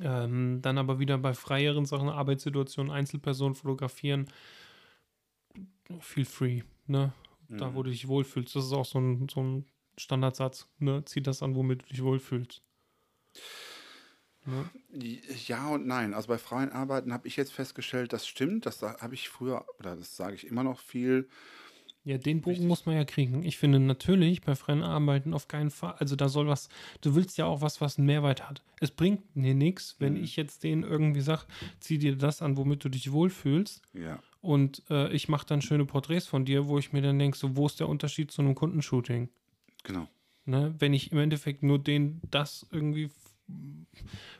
[0.00, 4.26] Ähm, dann aber wieder bei freieren Sachen, Arbeitssituationen, Einzelpersonen fotografieren,
[6.00, 7.12] feel free, ne?
[7.56, 7.74] Da, Mhm.
[7.74, 8.56] wo du dich wohlfühlst.
[8.56, 9.66] Das ist auch so ein, so ein
[9.98, 11.04] Standardsatz, ne?
[11.04, 12.62] Zieh das an, womit du dich wohlfühlst.
[14.44, 14.70] Ne?
[15.46, 16.14] Ja und nein.
[16.14, 18.66] Also bei freien Arbeiten habe ich jetzt festgestellt, das stimmt.
[18.66, 21.28] Das habe ich früher, oder das sage ich immer noch viel.
[22.04, 22.68] Ja, den Bogen Richtig.
[22.68, 23.44] muss man ja kriegen.
[23.44, 26.68] Ich finde natürlich bei freien Arbeiten auf keinen Fall, also da soll was,
[27.00, 28.60] du willst ja auch was, was einen Mehrwert hat.
[28.80, 30.24] Es bringt mir nichts, wenn Mhm.
[30.24, 31.42] ich jetzt denen irgendwie sage,
[31.78, 34.18] zieh dir das an, womit du dich wohlfühlst Ja.
[34.40, 37.56] und äh, ich mache dann schöne Porträts von dir, wo ich mir dann denke, so,
[37.56, 39.28] wo ist der Unterschied zu einem Kundenshooting?
[39.84, 40.08] Genau.
[40.44, 40.74] Ne?
[40.80, 43.10] Wenn ich im Endeffekt nur denen das irgendwie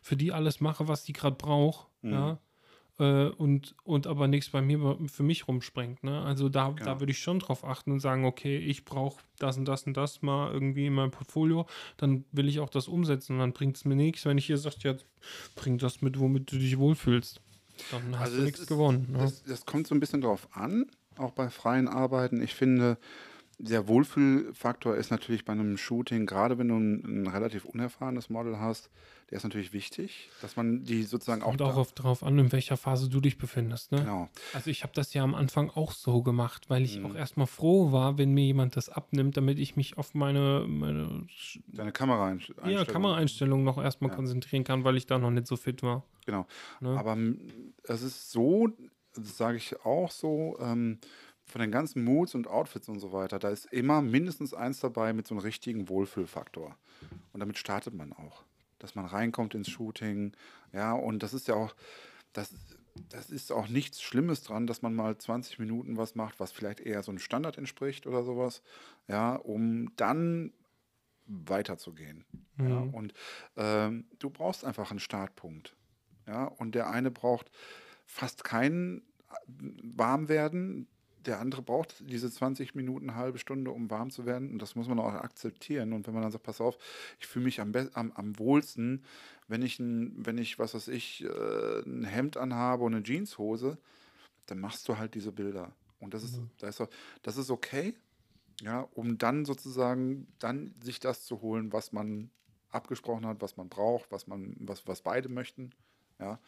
[0.00, 2.12] für die alles mache, was die gerade braucht, Mhm.
[2.12, 2.38] ja,
[2.98, 6.02] äh, und, und aber nichts bei mir für mich rumspringt.
[6.04, 6.20] Ne?
[6.22, 7.00] Also da, da Genau.
[7.00, 10.22] würde ich schon drauf achten und sagen, okay, ich brauche das und das und das
[10.22, 11.66] mal irgendwie in meinem Portfolio,
[11.96, 14.58] dann will ich auch das umsetzen und dann bringt es mir nichts, wenn ich hier
[14.58, 14.94] sage, ja,
[15.56, 17.40] bring das mit, womit du dich wohlfühlst.
[17.90, 19.08] Dann hast Also du nichts ist- gewonnen.
[19.12, 19.18] Ne?
[19.18, 20.86] Das, das kommt so ein bisschen drauf an,
[21.16, 22.42] auch bei freien Arbeiten.
[22.42, 22.98] Ich finde,
[23.58, 28.58] der Wohlfühlfaktor ist natürlich bei einem Shooting, gerade wenn du ein, ein relativ unerfahrenes Model
[28.58, 28.90] hast,
[29.30, 31.46] der ist natürlich wichtig, dass man die sozusagen auch.
[31.46, 33.92] Kommt auch auf, darauf an, in welcher Phase du dich befindest.
[33.92, 34.00] Ne?
[34.00, 34.28] Genau.
[34.52, 37.06] Also ich habe das ja am Anfang auch so gemacht, weil ich Mhm.
[37.06, 41.26] auch erstmal froh war, wenn mir jemand das abnimmt, damit ich mich auf meine, meine
[41.68, 42.36] Deine Kamera
[42.66, 44.16] ja, Kameraeinstellungen noch erstmal Ja.
[44.16, 46.04] konzentrieren kann, weil ich da noch nicht so fit war.
[46.26, 46.46] Genau.
[46.80, 46.98] Ne?
[46.98, 47.16] Aber
[47.84, 48.68] es ist so,
[49.14, 50.98] das sage ich auch so, ähm,
[51.52, 55.12] von den ganzen Moods und Outfits und so weiter, da ist immer mindestens eins dabei
[55.12, 56.76] mit so einem richtigen Wohlfühlfaktor.
[57.32, 58.42] Und damit startet man auch.
[58.78, 60.32] Dass man reinkommt ins Shooting,
[60.72, 61.74] ja, und das ist ja auch,
[62.32, 62.52] das,
[63.10, 66.80] das ist auch nichts Schlimmes dran, dass man mal 20 Minuten was macht, was vielleicht
[66.80, 68.62] eher so einem Standard entspricht oder sowas,
[69.06, 70.52] ja, um dann
[71.26, 72.24] weiterzugehen.
[72.58, 72.94] Ja, Mhm.
[72.94, 73.14] und
[73.56, 75.76] ähm, du brauchst einfach einen Startpunkt.
[76.26, 77.50] Ja, und der eine braucht
[78.06, 79.34] fast kein äh,
[79.82, 80.86] Warmwerden,
[81.26, 84.50] der andere braucht diese 20 Minuten, halbe Stunde, um warm zu werden.
[84.50, 85.92] Und das muss man auch akzeptieren.
[85.92, 86.76] Und wenn man dann sagt, pass auf,
[87.18, 89.04] ich fühle mich am, am, am wohlsten,
[89.48, 93.78] wenn ich, ein, wenn ich, was weiß ich, äh, ein Hemd anhabe und eine Jeanshose,
[94.46, 95.72] dann machst du halt diese Bilder.
[96.00, 96.92] Und das ist, das ist,
[97.22, 97.94] das ist okay,
[98.60, 102.30] ja, um dann sozusagen dann sich das zu holen, was man
[102.70, 105.72] abgesprochen hat, was man braucht, was man, was, was beide möchten.
[106.22, 106.38] Ja.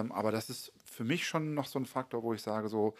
[0.00, 2.94] Ähm, aber das ist für mich schon noch so ein Faktor, wo ich sage, so,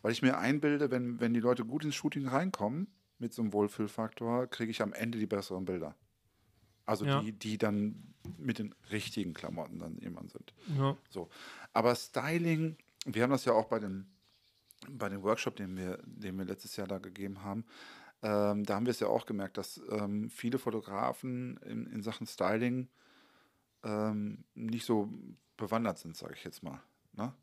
[0.00, 2.86] weil ich mir einbilde, wenn, wenn die Leute gut ins Shooting reinkommen
[3.18, 5.94] mit so einem Wohlfühlfaktor, kriege ich am Ende die besseren Bilder.
[6.86, 7.20] Also Ja.
[7.20, 10.54] die, die dann mit den richtigen Klamotten dann jemand sind.
[10.76, 10.96] Ja.
[11.10, 11.28] So.
[11.72, 14.06] Aber Styling, wir haben das ja auch bei dem,
[14.88, 17.64] bei dem Workshop, den wir, den wir letztes Jahr da gegeben haben,
[18.22, 22.26] ähm, da haben wir es ja auch gemerkt, dass ähm, viele Fotografen in, in Sachen
[22.26, 22.88] Styling
[23.82, 25.12] ähm, nicht so
[25.56, 26.82] bewandert sind, sage ich jetzt mal.
[27.14, 27.34] Ne?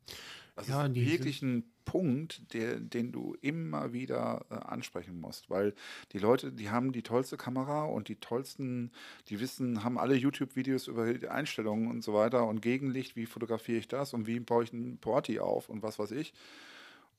[0.56, 5.74] Das Ja, ist wirklich ein Punkt, der, den du immer wieder äh, ansprechen musst, weil
[6.12, 8.92] die Leute, die haben die tollste Kamera und die tollsten,
[9.28, 13.78] die wissen, haben alle YouTube-Videos über die Einstellungen und so weiter und Gegenlicht, wie fotografiere
[13.78, 16.32] ich das und wie baue ich einen Porti auf und was weiß ich.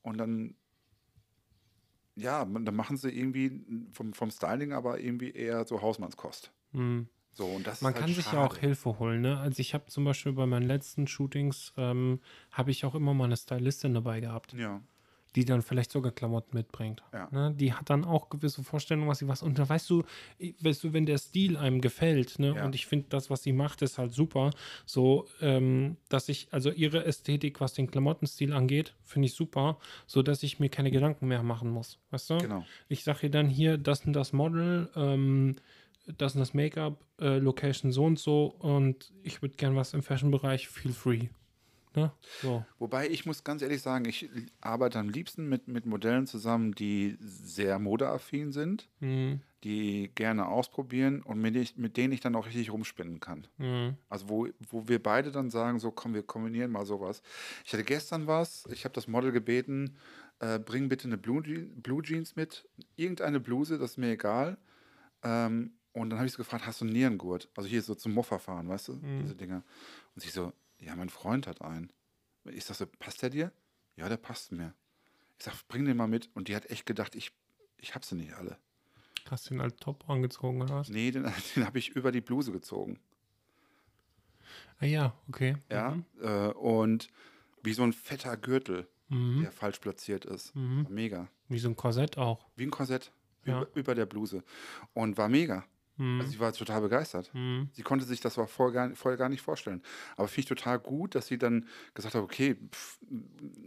[0.04, 0.56] Und dann,
[2.16, 3.64] ja, dann machen sie irgendwie
[3.94, 6.52] vom, vom Styling aber irgendwie eher so Hausmannskost.
[6.74, 7.10] Mhm.
[7.34, 8.38] So, und das Man ist kann halt sich schade.
[8.38, 9.22] ja auch Hilfe holen.
[9.22, 9.38] Ne?
[9.40, 12.20] Also ich habe zum Beispiel bei meinen letzten Shootings, ähm,
[12.52, 14.82] habe ich auch immer mal eine Stylistin dabei gehabt, Ja,
[15.38, 17.04] die dann vielleicht sogar Klamotten mitbringt.
[17.14, 17.30] Ja.
[17.32, 17.54] Ne?
[17.56, 19.44] Die hat dann auch gewisse Vorstellungen, was sie was.
[19.44, 20.04] Und da weißt du,
[20.60, 22.54] weißt du, wenn der Stil einem gefällt, ne?
[22.58, 22.66] Ja.
[22.66, 24.50] und ich finde das, was sie macht, ist halt super.
[24.86, 30.22] So, ähm, dass ich, also ihre Ästhetik, was den Klamottenstil angeht, finde ich super, so
[30.22, 31.98] dass ich mir keine Gedanken mehr machen muss.
[32.10, 32.38] Weißt du?
[32.40, 32.66] genau.
[32.90, 35.56] Ich sage ihr dann hier, das und das Model, ähm,
[36.18, 40.04] das und das Make-up, äh, Location so und so und ich würde gern was im
[40.04, 41.30] Fashion-Bereich, feel free.
[41.94, 42.12] Ne?
[42.42, 42.64] So.
[42.80, 44.30] Wobei ich muss ganz ehrlich sagen, ich
[44.62, 49.42] arbeite am liebsten mit, mit Modellen zusammen, die sehr modeaffin sind, Mhm.
[49.66, 53.46] die gerne ausprobieren und mit, ich, mit denen ich dann auch richtig rumspinnen kann.
[53.58, 53.98] Mhm.
[54.08, 57.22] Also wo, wo wir beide dann sagen, so komm, wir kombinieren mal sowas.
[57.66, 59.98] Ich hatte gestern was, ich habe das Model gebeten,
[60.40, 64.58] äh, bring bitte eine Blue, Blue Jeans mit, irgendeine Bluse, das ist mir egal.
[65.24, 67.50] Ähm, und dann habe ich sie gefragt, hast du einen Nierengurt?
[67.56, 69.64] Also hier so zum Moffa fahren, weißt du, diese Dinger.
[70.16, 71.92] Und sie so, ja, mein Freund hat einen.
[72.46, 73.52] Ich sag so, passt der dir?
[73.98, 74.74] Ja, der passt mir.
[75.38, 76.30] Ich sag, bring den mal mit.
[76.34, 77.32] Und die hat echt gedacht, ich,
[77.78, 78.58] ich hab sie nicht alle.
[79.30, 80.90] Hast du den halt top angezogen oder was?
[80.90, 81.24] Nee, den,
[81.56, 83.00] den habe ich über die Bluse gezogen.
[84.80, 85.58] Ah ja, okay.
[85.70, 86.06] Ja, Mhm.
[86.22, 87.10] äh, und
[87.64, 89.42] wie so ein fetter Gürtel, Mhm.
[89.42, 90.56] der falsch platziert ist.
[90.56, 90.88] Mhm.
[90.90, 91.28] Mega.
[91.50, 92.46] Wie so ein Korsett auch.
[92.56, 93.12] Wie ein Korsett
[93.46, 93.62] Ja.
[93.62, 94.44] über, über der Bluse.
[94.94, 95.66] Und war mega.
[96.02, 96.20] Mhm.
[96.20, 97.32] Also ich war total begeistert.
[97.34, 97.70] Mhm.
[97.74, 99.84] Sie konnte sich das vorher gar, vorher gar nicht vorstellen.
[100.18, 103.00] Aber finde ich total gut, dass sie dann gesagt hat, okay, pff,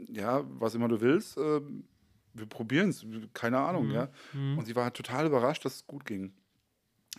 [0.09, 1.61] ja, was immer du willst, äh,
[2.35, 4.09] wir probieren es, keine Ahnung, ja.
[4.33, 4.59] Mhm.
[4.59, 6.33] Und sie war total überrascht, dass es gut ging.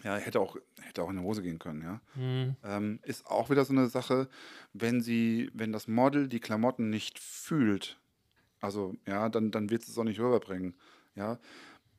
[0.03, 2.01] Ja, hätte auch, hätte auch in die Hose gehen können, ja.
[2.15, 2.57] Mhm.
[2.65, 4.27] Ähm, ist auch wieder so eine Sache,
[4.73, 7.97] wenn sie, wenn das Model die Klamotten nicht fühlt,
[8.59, 10.75] also ja, dann, dann wird es auch nicht rüberbringen.
[11.15, 11.39] Ja.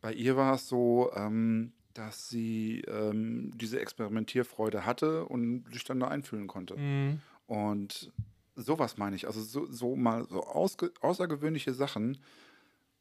[0.03, 6.01] Bei ihr war es so, ähm, dass sie ähm, diese Experimentierfreude hatte und sich dann
[6.01, 6.77] da einfühlen konnte.
[6.77, 7.21] Mhm.
[7.47, 8.13] Und
[8.55, 9.27] sowas meine ich.
[9.27, 12.19] Also so, so mal so außergewöhnliche Sachen,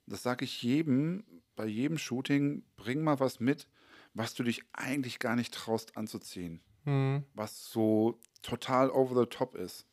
[0.05, 1.23] das sage ich jedem,
[1.55, 3.67] bei jedem Shooting, bring mal was mit,
[4.13, 6.61] was du dich eigentlich gar nicht traust anzuziehen.
[6.85, 7.23] Mhm.
[7.33, 9.85] Was so total over the top ist.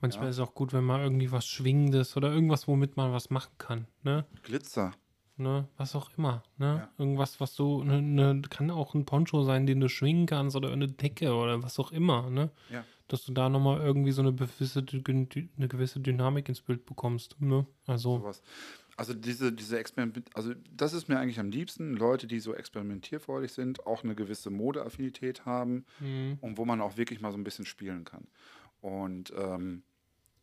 [0.00, 0.30] Manchmal Ja.
[0.30, 3.52] ist es auch gut, wenn mal irgendwie was Schwingendes oder irgendwas, womit man was machen
[3.58, 3.86] kann.
[4.02, 4.24] Ne?
[4.42, 4.92] Glitzer.
[5.38, 5.68] Ne?
[5.76, 6.42] Was auch immer.
[6.58, 6.66] Ne?
[6.66, 6.88] Ja.
[6.98, 10.72] Irgendwas, was du, ne, ne, kann auch ein Poncho sein, den du schwingen kannst oder
[10.72, 12.28] eine Decke oder was auch immer.
[12.30, 12.50] Ne?
[12.70, 12.84] Ja.
[13.06, 17.40] Dass du da nochmal irgendwie so eine gewisse, eine gewisse Dynamik ins Bild bekommst.
[17.40, 17.66] Ne?
[17.86, 18.42] Also, Sowas.
[18.96, 23.52] Also diese, diese Experiment, also das ist mir eigentlich am liebsten, Leute, die so experimentierfreudig
[23.52, 26.38] sind, auch eine gewisse Modeaffinität haben Mhm.
[26.40, 28.26] und wo man auch wirklich mal so ein bisschen spielen kann.
[28.80, 29.84] Und ähm,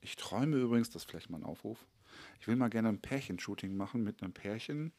[0.06, 1.86] ich träume übrigens, das ist vielleicht mal ein Aufruf,
[2.40, 4.94] ich will mal gerne ein Pärchenshooting machen mit einem Pärchen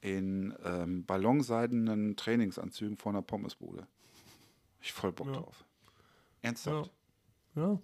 [0.00, 3.86] in ähm, ballonseidenen Trainingsanzügen vor einer Pommesbude.
[4.80, 5.32] Ich voll Bock Ja.
[5.34, 5.64] drauf.
[6.42, 6.90] Ernsthaft.
[7.54, 7.78] Ja,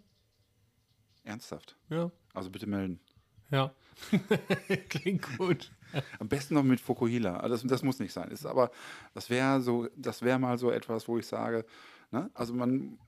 [1.25, 1.77] Ernsthaft.
[1.91, 3.01] ja, Also bitte melden.
[3.51, 3.73] ja.
[4.89, 5.73] Klingt gut.
[6.21, 7.39] Am besten noch mit Fukuhila.
[7.39, 8.31] Also Das, das muss nicht sein.
[8.31, 8.71] Ist aber,
[9.15, 11.65] das wäre so, das wäre mal so etwas, wo ich sage,
[12.13, 12.31] ne?
[12.35, 12.99] also man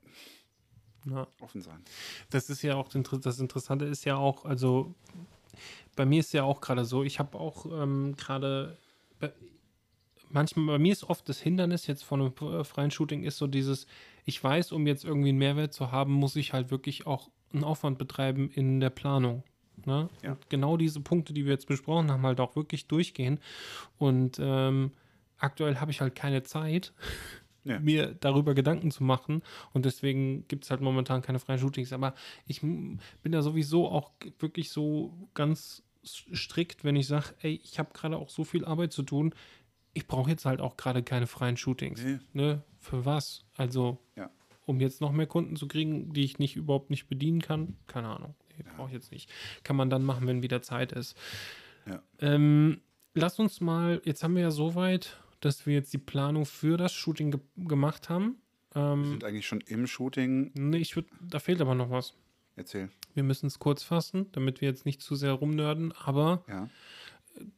[1.09, 1.27] Ja.
[1.39, 1.81] offen sein.
[2.29, 4.93] Das ist ja auch das Interessante ist ja auch, also
[5.95, 8.77] bei mir ist ja auch gerade so, ich habe auch ähm, gerade
[10.33, 13.47] manchmal, bei mir ist oft das Hindernis jetzt von einem äh, freien Shooting ist so
[13.47, 13.87] dieses,
[14.25, 17.63] ich weiß, um jetzt irgendwie einen Mehrwert zu haben, muss ich halt wirklich auch einen
[17.63, 19.43] Aufwand betreiben in der Planung.
[19.85, 20.09] Ne?
[20.23, 20.37] Ja.
[20.49, 23.39] Genau diese Punkte, die wir jetzt besprochen haben, halt auch wirklich durchgehen.
[23.97, 24.91] Und ähm,
[25.37, 26.93] aktuell habe ich halt keine Zeit,
[27.63, 27.79] Ja.
[27.79, 29.43] mir darüber Gedanken zu machen.
[29.73, 31.93] Und deswegen gibt es halt momentan keine freien Shootings.
[31.93, 32.15] Aber
[32.47, 37.91] ich bin da sowieso auch wirklich so ganz strikt, wenn ich sage, ey, ich habe
[37.93, 39.33] gerade auch so viel Arbeit zu tun.
[39.93, 42.03] Ich brauche jetzt halt auch gerade keine freien Shootings.
[42.03, 42.19] Nee.
[42.33, 42.63] Ne?
[42.79, 43.45] Für was?
[43.55, 44.31] Also, Ja.
[44.65, 48.07] um jetzt noch mehr Kunden zu kriegen, die ich nicht überhaupt nicht bedienen kann, keine
[48.07, 48.33] Ahnung.
[48.57, 49.29] Nee, brauche ich jetzt nicht.
[49.63, 51.15] Kann man dann machen, wenn wieder Zeit ist.
[51.87, 52.01] Ja.
[52.19, 52.81] Ähm,
[53.13, 56.93] lass uns mal, jetzt haben wir ja soweit, dass wir jetzt die Planung für das
[56.93, 58.37] Shooting ge gemacht haben.
[58.73, 60.51] Wir Ähm, sind eigentlich schon im Shooting.
[60.53, 62.13] nee, ich würd, da fehlt aber noch was.
[62.55, 62.89] Erzähl.
[63.13, 66.69] Wir müssen es kurz fassen, damit wir jetzt nicht zu sehr rumnörden, aber Ja.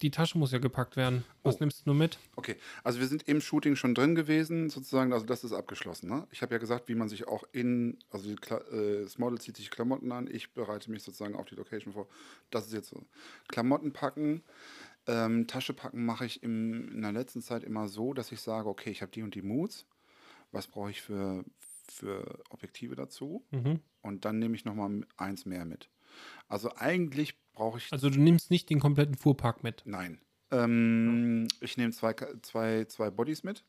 [0.01, 1.23] die Tasche muss ja gepackt werden.
[1.43, 1.57] Was Oh.
[1.61, 2.17] nimmst du mit?
[2.36, 6.09] Okay, also wir sind im Shooting schon drin gewesen, sozusagen, also das ist abgeschlossen.
[6.09, 6.27] Ne?
[6.31, 9.69] Ich habe ja gesagt, wie man sich auch in, also äh, das Model zieht sich
[9.71, 12.07] Klamotten an, ich bereite mich sozusagen auf die Location vor.
[12.51, 13.03] Das ist jetzt so.
[13.47, 14.43] Klamotten packen,
[15.08, 18.70] ähm, Tasche packen mache ich im, in der letzten Zeit immer so, dass ich sage,
[18.70, 19.86] okay, ich habe die und die Moods,
[20.51, 21.43] was brauche ich für,
[21.88, 23.80] für Objektive dazu Mhm.
[24.01, 25.89] und dann nehme ich nochmal eins mehr mit.
[26.47, 29.82] Also eigentlich brauche ich Also du nimmst nicht den kompletten Fuhrpark mit.
[29.86, 30.20] Nein.
[30.51, 33.64] Ähm, ich nehme zwei, zwei, zwei Bodies mit.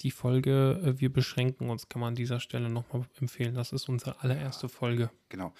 [0.00, 3.54] Die Folge, äh, wir beschränken uns, kann man an dieser Stelle nochmal empfehlen.
[3.54, 5.10] Das ist unsere allererste Folge.
[5.28, 5.54] Genau.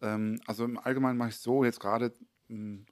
[0.00, 2.12] Ähm, also im Allgemeinen mache ich so jetzt gerade,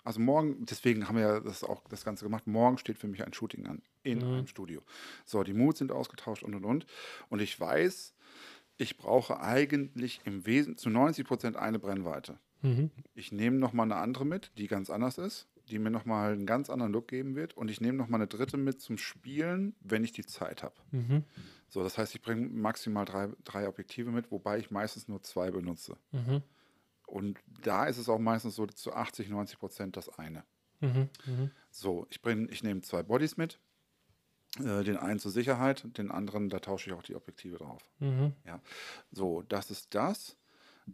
[0.04, 2.46] also morgen, deswegen haben wir ja das auch das Ganze gemacht.
[2.46, 4.24] Morgen steht für mich ein Shooting an in Mhm.
[4.34, 4.82] einem Studio.
[5.24, 6.86] So, die Moods sind ausgetauscht und und und.
[7.28, 8.14] Und ich weiß,
[8.78, 12.38] ich brauche eigentlich im Wesen zu 90 Prozent eine Brennweite.
[12.62, 12.90] Mhm.
[13.14, 16.68] Ich nehme nochmal eine andere mit, die ganz anders ist, die mir nochmal einen ganz
[16.70, 17.56] anderen Look geben wird.
[17.56, 20.74] Und ich nehme nochmal eine dritte mit zum Spielen, wenn ich die Zeit habe.
[20.90, 21.24] Mhm.
[21.68, 25.50] So, das heißt, ich bringe maximal drei, drei Objektive mit, wobei ich meistens nur zwei
[25.50, 25.96] benutze.
[26.12, 26.42] Mhm.
[27.11, 30.44] Und da ist es auch meistens so zu 80, 90 Prozent das eine.
[30.80, 31.08] Mhm.
[31.26, 31.50] Mhm.
[31.70, 33.58] So, ich, bring- ich nehme zwei Bodies mit.
[34.58, 37.88] Äh, den einen zur Sicherheit, den anderen, da tausche ich auch die Objektive drauf.
[37.98, 38.34] Mhm.
[39.12, 40.36] So, das ist das.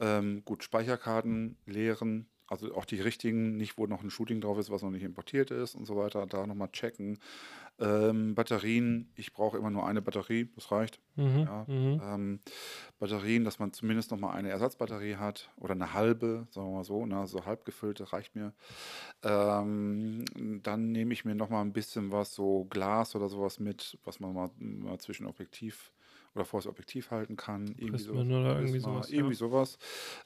[0.00, 4.70] Ähm, gut, Speicherkarten leeren, also auch die richtigen, nicht wo noch ein Shooting drauf ist,
[4.70, 7.18] was noch nicht importiert ist und so weiter, da nochmal checken.
[7.78, 11.00] Ähm, Batterien, ich brauche immer nur eine Batterie, das reicht.
[11.16, 11.40] Mhm.
[11.40, 12.00] Ja, Mhm.
[12.02, 12.40] ähm,
[12.98, 16.84] Batterien, dass man zumindest noch mal eine Ersatzbatterie hat oder eine halbe, sagen wir mal
[16.84, 18.54] so, ne, so halb gefüllte reicht mir.
[19.22, 20.24] Ähm,
[20.62, 24.20] dann nehme ich mir noch mal ein bisschen was, so Glas oder sowas mit, was
[24.20, 25.92] man mal, mal zwischen Objektiv
[26.36, 27.66] oder vor das Objektiv halten kann.
[27.66, 29.16] Irgendwie Prismen oder irgendwie sowas, ja.
[29.16, 29.78] Irgendwie sowas.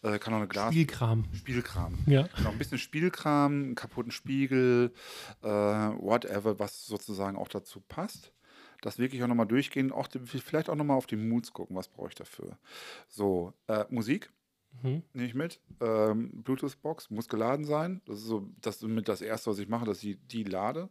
[0.02, 0.72] Äh, kann auch eine Glas...
[0.72, 1.24] Spielkram.
[1.32, 1.98] Spielkram.
[2.06, 2.28] Ja.
[2.36, 4.92] Genau, ein bisschen Spielkram, einen kaputten Spiegel,
[5.42, 8.32] äh, whatever, was sozusagen auch dazu passt.
[8.82, 12.08] Das wirklich auch nochmal durchgehen, auch vielleicht auch nochmal auf die Moods gucken, was brauche
[12.08, 12.58] ich dafür.
[13.08, 14.30] So, äh, Musik
[14.82, 15.02] Mhm.
[15.12, 15.60] nehme ich mit.
[15.80, 18.00] Ähm, Bluetooth-Box muss geladen sein.
[18.06, 20.88] Das ist so das mit das Erste, was ich mache, dass ich die lade.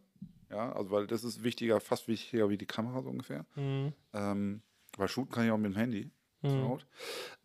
[0.50, 3.46] Ja, also weil das ist wichtiger, fast wichtiger wie die Kamera so ungefähr.
[3.56, 3.92] Mhm.
[4.12, 4.62] Ähm,
[4.96, 6.10] weil shooten kann ich auch mit dem Handy.
[6.42, 6.78] Mhm.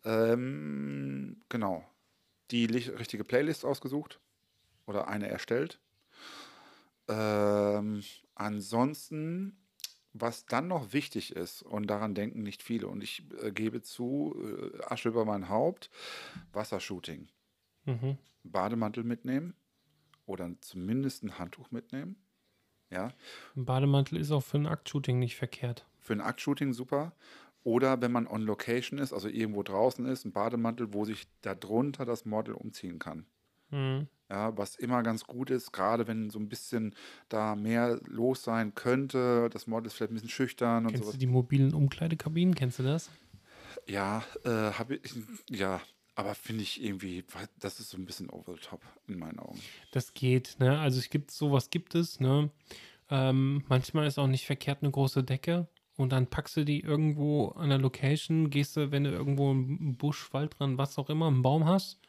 [0.04, 1.84] Ähm, genau.
[2.50, 4.20] Die richtige Playlist ausgesucht
[4.86, 5.80] oder eine erstellt.
[7.08, 8.02] Ähm,
[8.34, 9.58] ansonsten,
[10.12, 14.34] was dann noch wichtig ist, und daran denken nicht viele, und ich äh, gebe zu,
[14.38, 15.90] äh, Asche über mein Haupt,
[16.52, 17.28] Wassershooting.
[17.84, 18.18] Mhm.
[18.42, 19.54] Bademantel mitnehmen
[20.24, 22.16] oder zumindest ein Handtuch mitnehmen.
[22.90, 23.12] Ja,
[23.56, 25.86] Ein Bademantel ist auch für ein Aktshooting nicht verkehrt.
[26.06, 27.12] Für ein Aktshooting super.
[27.64, 32.04] Oder wenn man on Location ist, also irgendwo draußen ist, ein Bademantel, wo sich darunter
[32.04, 33.26] das Model umziehen kann.
[33.70, 34.06] Mhm.
[34.30, 36.94] Ja, was immer ganz gut ist, gerade wenn so ein bisschen
[37.28, 39.50] da mehr los sein könnte.
[39.52, 41.14] Das Model ist vielleicht ein bisschen schüchtern und Kennst sowas.
[41.14, 42.54] du die mobilen Umkleidekabinen?
[42.54, 43.10] Kennst du das?
[43.88, 45.12] Ja, äh, habe ich,
[45.50, 45.80] ja,
[46.14, 47.24] Aber finde ich irgendwie,
[47.58, 49.60] das ist so ein bisschen over the top in meinen Augen.
[49.90, 50.78] Das geht, ne?
[50.78, 52.50] Also es gibt sowas gibt es, ne?
[53.10, 57.48] Ähm, manchmal ist auch nicht verkehrt eine große Decke und dann packst du die irgendwo
[57.48, 61.26] an der Location, gehst du, wenn du irgendwo einen Busch, Wald dran, was auch immer,
[61.26, 62.00] einen Baum hast,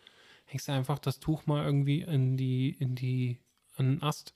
[0.46, 3.40] hängst du einfach das Tuch mal irgendwie in die, in die,
[3.76, 4.34] an den Ast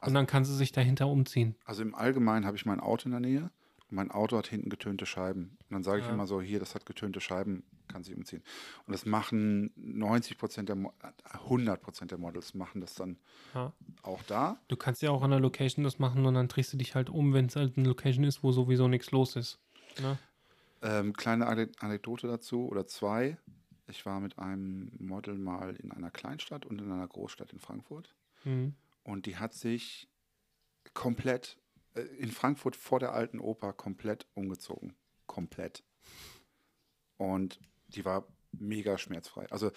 [0.00, 1.56] und dann kannst du sich dahinter umziehen.
[1.64, 3.50] Also im Allgemeinen habe ich mein Auto in der Nähe.
[3.88, 5.56] Mein Auto hat hinten getönte Scheiben.
[5.68, 6.12] Und dann sage ich Ja.
[6.12, 8.42] immer so, hier, das hat getönte Scheiben, kann sich umziehen.
[8.86, 13.16] Und das machen 90 Prozent der, Mo- äh, 100 Prozent der Models machen das dann
[13.54, 13.72] Ja.
[14.02, 14.60] auch da.
[14.68, 17.10] Du kannst ja auch an der Location das machen und dann drehst du dich halt
[17.10, 19.60] um, wenn es halt eine Location ist, wo sowieso nichts los ist.
[20.00, 20.18] Ne?
[20.82, 23.38] Ähm, kleine Ane- Anekdote dazu oder zwei.
[23.86, 28.14] Ich war mit einem Model mal in einer Kleinstadt und in einer Großstadt in Frankfurt.
[28.44, 28.74] Mhm.
[29.04, 30.08] Und die hat sich
[30.92, 31.60] komplett äh,
[32.18, 34.94] in Frankfurt vor der alten Oper komplett umgezogen.
[35.26, 35.82] Komplett.
[37.16, 39.46] Und die war mega schmerzfrei.
[39.50, 39.70] Also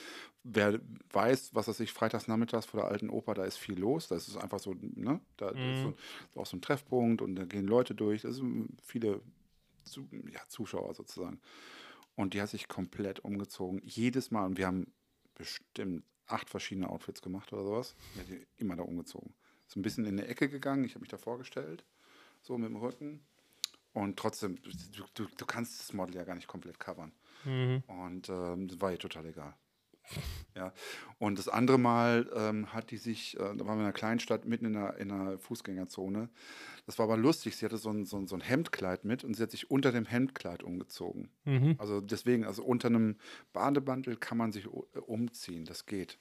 [0.44, 0.80] wer
[1.12, 4.08] weiß, was er sich freitags nachmittags vor der alten Oper, da ist viel los.
[4.08, 5.20] Das ist einfach so, ne?
[5.38, 5.96] Da ist so,
[6.34, 8.22] so auch so ein Treffpunkt und da gehen Leute durch.
[8.22, 9.22] Da sind viele
[10.32, 11.42] ja, Zuschauer sozusagen.
[12.16, 13.82] Und die hat sich komplett umgezogen.
[13.84, 14.46] Jedes Mal.
[14.46, 14.92] Und wir haben
[15.36, 17.96] bestimmt acht verschiedene Outfits gemacht oder sowas.
[18.14, 19.34] Die hat die immer da umgezogen.
[19.68, 20.84] Ist ein bisschen in eine Ecke gegangen.
[20.84, 21.86] Ich habe mich da vorgestellt.
[22.42, 23.22] So mit dem Rücken.
[23.94, 27.12] Und trotzdem, du, du, du kannst das Model ja gar nicht komplett covern.
[27.44, 27.84] Mhm.
[27.88, 29.56] Und ähm, das war ihr total egal.
[30.56, 30.74] Ja.
[31.20, 34.46] Und das andere Mal ähm, hat die sich, äh, da waren wir in einer Kleinstadt
[34.46, 36.28] mitten in einer, in einer Fußgängerzone.
[36.86, 37.56] Das war aber lustig.
[37.56, 39.92] Sie hatte so ein, so, ein, so ein Hemdkleid mit und sie hat sich unter
[39.92, 41.30] dem Hemdkleid umgezogen.
[41.46, 41.76] Mhm.
[41.78, 43.18] Also deswegen, also unter einem
[43.54, 45.64] Bademantel kann man sich äh, umziehen.
[45.64, 46.18] Das geht.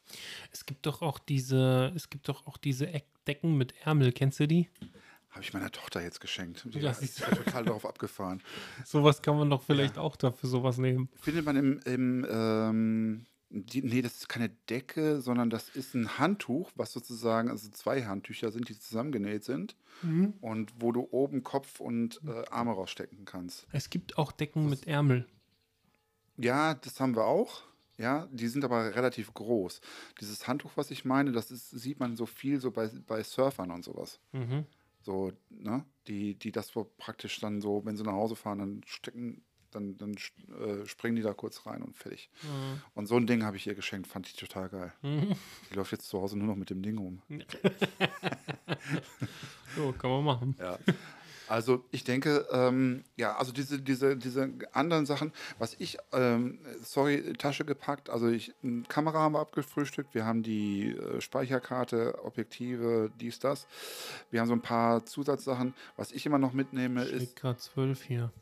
[0.52, 4.46] Es gibt doch auch diese, es gibt doch auch diese Eckdecken mit Ärmel, kennst du
[4.46, 4.68] die?
[5.30, 6.66] Habe ich meiner Tochter jetzt geschenkt.
[6.72, 8.42] Die Ja, ist total darauf abgefahren.
[8.84, 11.08] Sowas kann man doch vielleicht auch dafür sowas nehmen.
[11.20, 16.18] Findet man im, im ähm, die, nee, das ist keine Decke, sondern das ist ein
[16.18, 19.74] Handtuch, was sozusagen, also zwei Handtücher sind, die zusammengenäht sind
[20.42, 23.66] und wo du oben Kopf und äh, Arme rausstecken kannst.
[23.72, 25.26] Es gibt auch Decken mit Ärmel.
[26.36, 27.62] Ja, das haben wir auch.
[27.96, 29.80] Ja, die sind aber relativ groß.
[30.20, 33.72] Dieses Handtuch, was ich meine, das ist, sieht man so viel so bei, bei Surfern
[33.72, 34.20] und sowas.
[34.30, 34.66] Mhm.
[35.08, 35.86] So, ne?
[36.06, 40.12] Die, die das praktisch dann so, wenn sie nach Hause fahren, dann stecken, dann, dann
[40.12, 42.28] äh, springen die da kurz rein und fertig.
[42.92, 44.92] Und so ein Ding habe ich ihr geschenkt, fand ich total geil.
[45.70, 47.22] Die läuft jetzt zu Hause nur noch mit dem Ding rum.
[49.76, 50.56] So, kann man machen.
[50.58, 50.78] Ja.
[51.48, 57.32] Also ich denke, ähm, ja, also diese, diese, diese anderen Sachen, was ich, ähm, sorry,
[57.34, 58.52] Tasche gepackt, also ich,
[58.88, 63.66] Kamera haben wir abgefrühstückt, wir haben die äh, Speicherkarte, Objektive, dies, das.
[64.30, 65.74] Wir haben so ein paar Zusatzsachen.
[65.96, 68.32] Was ich immer noch mitnehme, ist Steht gerade 12 hier.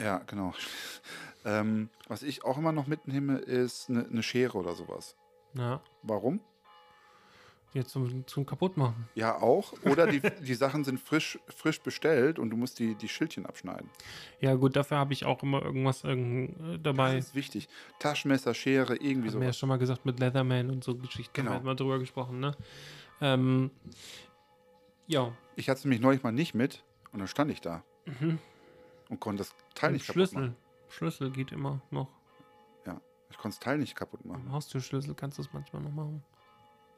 [0.00, 0.54] Ja, genau.
[1.44, 5.14] ähm, was ich auch immer noch mitnehme, ist eine ne Schere oder sowas.
[5.54, 6.40] Ja, Warum?
[7.72, 9.08] Jetzt zum, zum Kaputtmachen.
[9.14, 9.72] Ja, auch.
[9.84, 13.88] Oder die, die Sachen sind frisch, frisch bestellt und du musst die, die Schildchen abschneiden.
[14.40, 17.16] Ja, gut, dafür habe ich auch immer irgendwas irgend, äh, dabei.
[17.16, 17.68] Das ist wichtig.
[17.98, 21.32] Taschenmesser, Schere, irgendwie Haben wir ja schon mal gesagt mit Leatherman und so Geschichten.
[21.32, 21.52] Genau.
[21.52, 22.56] Haben wir mal drüber gesprochen, ne?
[23.20, 23.70] Ähm,
[25.06, 27.82] ja, Ich hatte es nämlich neulich mal nicht mit und dann stand ich da
[29.08, 30.40] und konnte das Teil und nicht kaputt Schlüssel.
[30.40, 30.56] machen.
[30.88, 32.08] Schlüssel geht immer noch.
[32.86, 34.52] Ja, ich konnte das Teil nicht kaputt Im machen.
[34.52, 36.22] Haustürschlüssel kannst du es manchmal noch machen.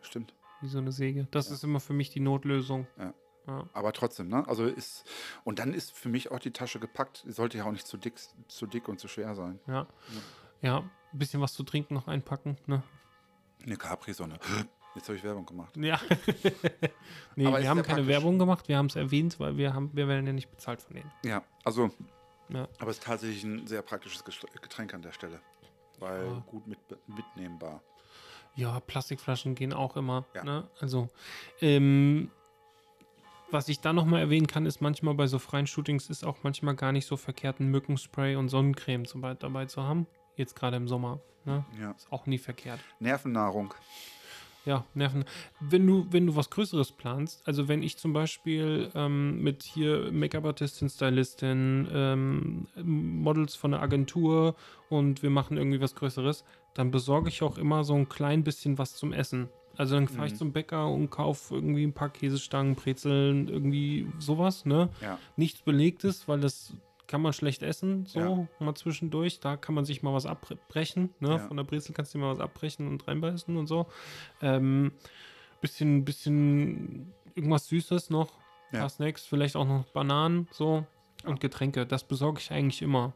[0.03, 0.35] Stimmt.
[0.63, 1.27] Wie so eine Säge.
[1.31, 2.87] Das ist immer für mich die Notlösung.
[2.99, 3.13] Ja.
[3.49, 3.69] Ja.
[3.73, 4.47] Aber trotzdem, ne?
[4.47, 5.05] Also ist.
[5.43, 7.25] Und dann ist für mich auch die Tasche gepackt.
[7.27, 8.15] Sollte ja auch nicht zu dick,
[8.47, 9.59] zu dick und zu schwer sein.
[9.67, 9.89] Ja.
[10.61, 10.79] Ja,
[11.13, 12.85] ein bisschen was zu trinken noch einpacken, ne?
[13.65, 14.39] Eine Capri-Sonne.
[14.95, 15.77] Jetzt habe ich Werbung gemacht.
[15.77, 16.01] Ja.
[17.37, 18.07] nee, Aber wir haben keine praktisch.
[18.07, 20.95] Werbung gemacht, wir haben es erwähnt, weil wir haben, wir werden ja nicht bezahlt von
[20.95, 21.11] denen.
[21.25, 21.91] Ja, also,
[22.49, 22.69] Ja.
[22.79, 25.41] aber es ist tatsächlich ein sehr praktisches Getränk an der Stelle.
[25.99, 26.45] Weil Ja.
[26.47, 27.83] gut mit, mitnehmbar.
[28.55, 30.25] Ja, Plastikflaschen gehen auch immer.
[30.35, 30.45] Ja.
[30.45, 30.65] Ne?
[30.81, 31.09] Also,
[31.61, 32.31] ähm,
[33.51, 36.75] was ich da nochmal erwähnen kann, ist manchmal bei so freien Shootings ist auch manchmal
[36.75, 40.07] gar nicht so verkehrt, ein Mückenspray und Sonnencreme zum Beispiel dabei zu haben.
[40.37, 41.21] Jetzt gerade im Sommer.
[41.45, 41.65] Ne?
[41.79, 41.91] Ja.
[41.93, 42.81] Ist auch nie verkehrt.
[42.99, 43.75] Nervennahrung.
[44.65, 45.25] Ja, Nerven.
[45.59, 50.13] Wenn du, wenn du was Größeres planst, also wenn ich zum Beispiel ähm, mit hier
[50.13, 54.55] Make-up-Artistin, Stylistin, ähm, Models von der Agentur
[54.89, 56.45] und wir machen irgendwie was Größeres,
[56.75, 59.49] dann besorge ich auch immer so ein klein bisschen was zum Essen.
[59.77, 60.39] Also dann fahre ich Mhm.
[60.39, 64.91] zum Bäcker und kaufe irgendwie ein paar Käsestangen, Brezeln, irgendwie sowas, ne?
[65.01, 65.19] Ja.
[65.37, 66.75] Nichts Belegtes, weil das
[67.07, 68.49] kann man schlecht essen, so Ja.
[68.65, 69.41] mal zwischendurch.
[69.41, 71.11] Da kann man sich mal was abbrechen.
[71.21, 71.31] Ne?
[71.31, 71.39] Ja.
[71.39, 73.87] Von der Brezel kannst du dir mal was abbrechen und reinbeißen und so.
[74.41, 74.93] Ähm,
[75.61, 78.31] bisschen, bisschen irgendwas Süßes noch.
[78.73, 78.81] Ja.
[78.81, 80.87] paar Snacks, vielleicht auch noch Bananen, so.
[81.27, 81.85] Und Getränke.
[81.87, 83.13] Das besorge ich eigentlich immer.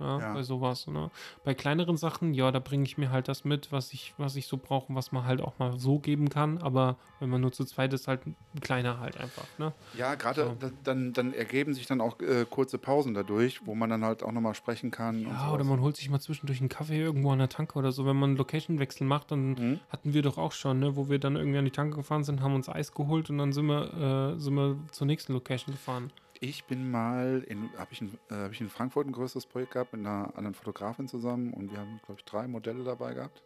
[0.00, 0.32] Ja, Ja.
[0.34, 0.86] bei sowas.
[0.86, 1.10] Ne?
[1.44, 4.46] Bei kleineren Sachen, ja, da bringe ich mir halt das mit, was ich, was ich
[4.46, 6.58] so brauche und was man halt auch mal so geben kann.
[6.58, 9.46] Aber wenn man nur zu zweit ist, halt ein kleiner halt einfach.
[9.58, 9.72] Ne?
[9.96, 10.56] Ja, gerade So.
[10.58, 14.22] da- dann, dann ergeben sich dann auch äh, kurze Pausen dadurch, wo man dann halt
[14.22, 15.22] auch nochmal sprechen kann.
[15.22, 18.04] Ja, oder man holt sich mal zwischendurch einen Kaffee irgendwo an der Tanke oder so.
[18.06, 19.80] Wenn man einen Location-Wechsel macht, dann Mhm.
[19.88, 22.40] hatten wir doch auch schon, ne, wo wir dann irgendwie an die Tanke gefahren sind,
[22.40, 26.10] haben uns Eis geholt und dann sind wir, äh, sind wir zur nächsten Location gefahren.
[26.44, 29.72] Ich bin mal in, habe ich, in, äh, hab ich in Frankfurt ein größeres Projekt
[29.72, 33.42] gehabt mit einer anderen Fotografin zusammen und wir haben, glaube ich, drei Modelle dabei gehabt.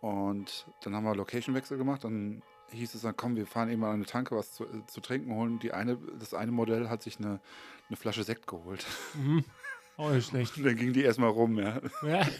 [0.00, 2.04] Und dann haben wir Location-Wechsel gemacht.
[2.04, 5.02] Dann hieß es dann, komm, wir fahren eben an eine Tanke was zu, äh, zu
[5.02, 5.58] trinken holen.
[5.58, 7.40] Die eine, das eine Modell hat sich eine,
[7.88, 8.86] eine Flasche Sekt geholt.
[9.12, 9.44] Mhm.
[9.98, 10.56] Auch nicht schlecht.
[10.56, 11.78] Und dann ging die erstmal rum, ja.
[12.06, 12.26] ja.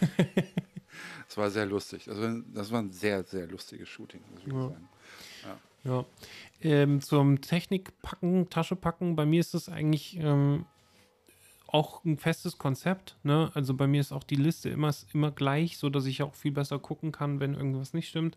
[1.28, 2.08] Das war sehr lustig.
[2.08, 4.68] Also das war ein sehr, sehr lustiges Shooting, muss ich Ja.
[4.70, 4.88] sagen.
[5.84, 6.04] Ja.
[6.60, 10.66] Ähm, zum Technikpacken, Tasche packen, bei mir ist das eigentlich ähm,
[11.68, 13.16] auch ein festes Konzept.
[13.22, 13.50] Ne?
[13.54, 16.52] Also bei mir ist auch die Liste immer, immer gleich, so dass ich auch viel
[16.52, 18.36] besser gucken kann, wenn irgendwas nicht stimmt.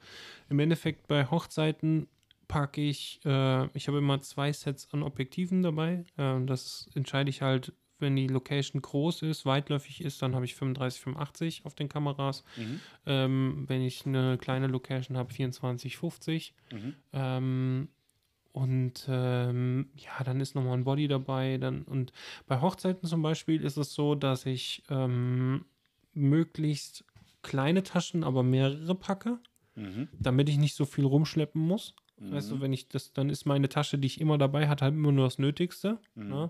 [0.50, 2.08] Im Endeffekt bei Hochzeiten
[2.48, 6.04] packe ich, äh, ich habe immer zwei Sets an Objektiven dabei.
[6.18, 10.56] Ähm, das entscheide ich halt, wenn die Location groß ist, weitläufig ist, dann habe ich
[10.56, 12.44] 35, 85 auf den Kameras.
[12.58, 12.80] Mhm.
[13.06, 16.54] Ähm, wenn ich eine kleine Location habe, 24, 50.
[16.72, 16.96] Mhm.
[17.14, 17.88] Ähm,
[18.54, 21.58] und ähm, ja, dann ist nochmal ein Body dabei.
[21.58, 22.12] Dann, und
[22.48, 25.66] bei Hochzeiten zum Beispiel ist es so, dass ich ähm,
[26.14, 27.06] möglichst
[27.42, 29.40] kleine Taschen, aber mehrere packe,
[29.76, 30.10] Mhm.
[30.20, 31.96] damit ich nicht so viel rumschleppen muss.
[32.30, 34.94] Weißt du, wenn ich das, dann ist meine Tasche, die ich immer dabei hatte, halt
[34.94, 36.00] immer nur das Nötigste.
[36.16, 36.30] Mhm.
[36.30, 36.50] Ne?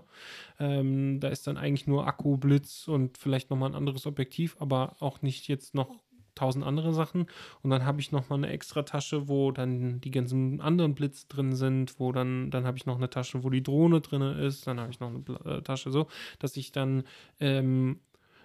[0.60, 4.96] Ähm, da ist dann eigentlich nur Akku, Blitz und vielleicht nochmal ein anderes Objektiv, aber
[5.00, 6.00] auch nicht jetzt noch
[6.34, 7.26] tausend andere Sachen.
[7.62, 11.54] Und dann habe ich nochmal eine extra Tasche, wo dann die ganzen anderen Blitze drin
[11.54, 14.80] sind, wo dann, dann habe ich noch eine Tasche, wo die Drohne drin ist, dann
[14.80, 16.08] habe ich noch eine äh, Tasche so,
[16.38, 17.04] dass ich dann
[17.40, 18.00] ähm,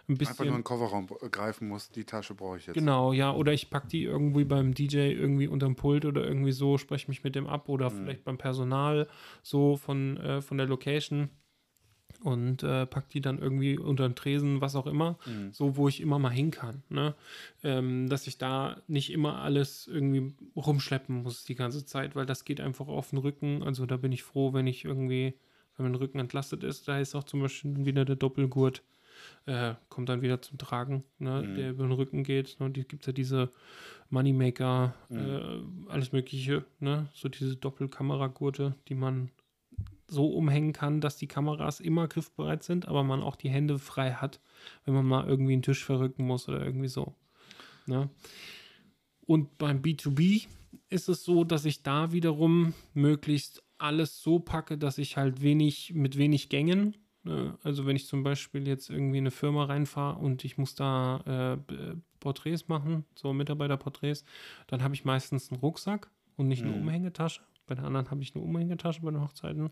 [0.10, 0.54] ein Einfach nur in bisschen.
[0.54, 2.76] den Kofferraum äh, greifen muss, die Tasche brauche ich jetzt.
[2.76, 6.78] Genau, ja, oder ich packe die irgendwie beim DJ irgendwie unterm Pult oder irgendwie so,
[6.78, 9.08] spreche mich mit dem ab oder vielleicht beim Personal
[9.44, 11.30] so von, äh, von der Location
[12.24, 15.52] und äh, pack die dann irgendwie unter den Tresen, was auch immer, Mhm.
[15.54, 16.82] so wo ich immer mal hin kann.
[16.90, 17.14] Ne?
[17.64, 22.44] Ähm, dass ich da nicht immer alles irgendwie rumschleppen muss die ganze Zeit, weil das
[22.44, 23.62] geht einfach auf den Rücken.
[23.62, 25.36] Also da bin ich froh, wenn ich irgendwie,
[25.76, 26.88] wenn mein Rücken entlastet ist.
[26.88, 28.82] Da ist auch zum Beispiel wieder der Doppelgurt,
[29.46, 31.44] äh, kommt dann wieder zum Tragen, ne?
[31.44, 31.56] Mhm.
[31.56, 32.58] der über den Rücken geht.
[32.60, 32.70] Ne?
[32.70, 33.52] Die gibt es ja diese
[34.10, 37.10] Moneymaker, äh, alles Mögliche, ne?
[37.14, 39.32] so diese Doppelkameragurte, die man
[40.10, 44.14] so umhängen kann, dass die Kameras immer griffbereit sind, aber man auch die Hände frei
[44.14, 44.40] hat,
[44.86, 47.16] wenn man mal irgendwie einen Tisch verrücken muss oder irgendwie so.
[47.86, 48.10] Ne?
[49.26, 50.48] Und beim B2B
[50.90, 55.94] ist es so, dass ich da wiederum möglichst alles so packe, dass ich halt wenig
[55.94, 56.96] mit wenig Gängen,
[57.28, 57.58] ne?
[57.64, 61.58] also wenn ich zum Beispiel jetzt irgendwie in eine Firma reinfahre und ich muss da
[61.60, 64.24] äh, Porträts machen, so Mitarbeiterporträts,
[64.68, 66.82] dann habe ich meistens einen Rucksack und nicht eine Mhm.
[66.82, 67.42] Umhängetasche.
[67.68, 69.70] Bei den anderen habe ich eine Umhängetasche bei den Hochzeiten.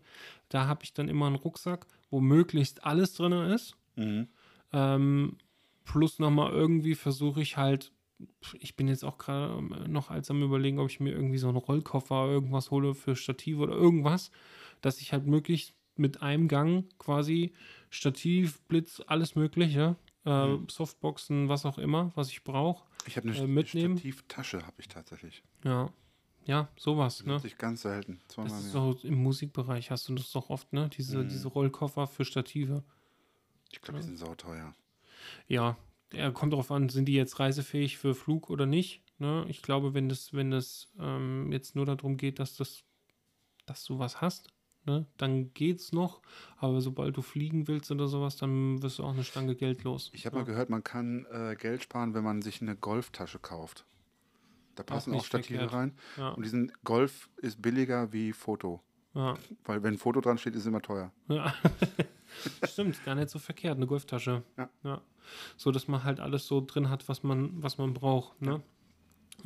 [0.48, 3.76] Da habe ich dann immer einen Rucksack, wo möglichst alles drin ist.
[3.96, 4.28] Mhm.
[4.72, 5.38] Ähm,
[5.84, 7.92] plus nochmal irgendwie versuche ich halt,
[8.60, 11.48] ich bin jetzt auch gerade ähm, noch als am überlegen, ob ich mir irgendwie so
[11.48, 14.30] einen Rollkoffer irgendwas hole für Stative oder irgendwas,
[14.80, 17.52] dass ich halt möglichst mit einem Gang quasi
[17.90, 20.68] Stativ, Blitz, alles Mögliche, äh, Mhm.
[20.68, 22.84] Softboxen, was auch immer, was ich brauche.
[23.06, 23.96] Ich habe eine Äh, mitnehmen.
[23.96, 25.42] Stativtasche, habe ich tatsächlich.
[25.64, 25.92] Ja,
[26.44, 27.34] ja, sowas, ne?
[27.34, 28.20] Nutze ich ganz selten.
[28.26, 28.92] Das Zweimal ist im Jahr.
[28.94, 30.88] so im Musikbereich hast du das doch oft, ne?
[30.96, 31.28] Diese, Mhm.
[31.28, 32.82] diese Rollkoffer für Stative.
[33.72, 34.74] Ich glaube, die sind sauteuer.
[35.48, 35.76] Ja,
[36.10, 39.02] er kommt darauf an, sind die jetzt reisefähig für Flug oder nicht.
[39.18, 39.44] Ne?
[39.48, 42.84] Ich glaube, wenn das, wenn das ähm, jetzt nur darum geht, dass das,
[43.66, 44.48] dass du was hast,
[44.86, 46.20] ne, dann geht's noch.
[46.58, 50.10] Aber sobald du fliegen willst oder sowas, dann wirst du auch eine Stange Geld los.
[50.14, 53.84] Ich habe mal gehört, man kann äh, Geld sparen, wenn man sich eine Golftasche kauft.
[54.74, 55.72] Da passen auch, Stative verkehrt.
[55.72, 55.94] rein.
[56.16, 58.82] Ja, Und diesen Golf ist billiger wie Foto.
[59.14, 61.12] ja, Weil wenn Foto dran steht, ist es immer teuer.
[61.28, 61.52] ja.
[62.64, 64.42] Stimmt, gar nicht so verkehrt, eine Golftasche.
[64.82, 65.00] Ja.
[65.56, 68.62] So, dass man halt alles so drin hat, was man, was man braucht, ne?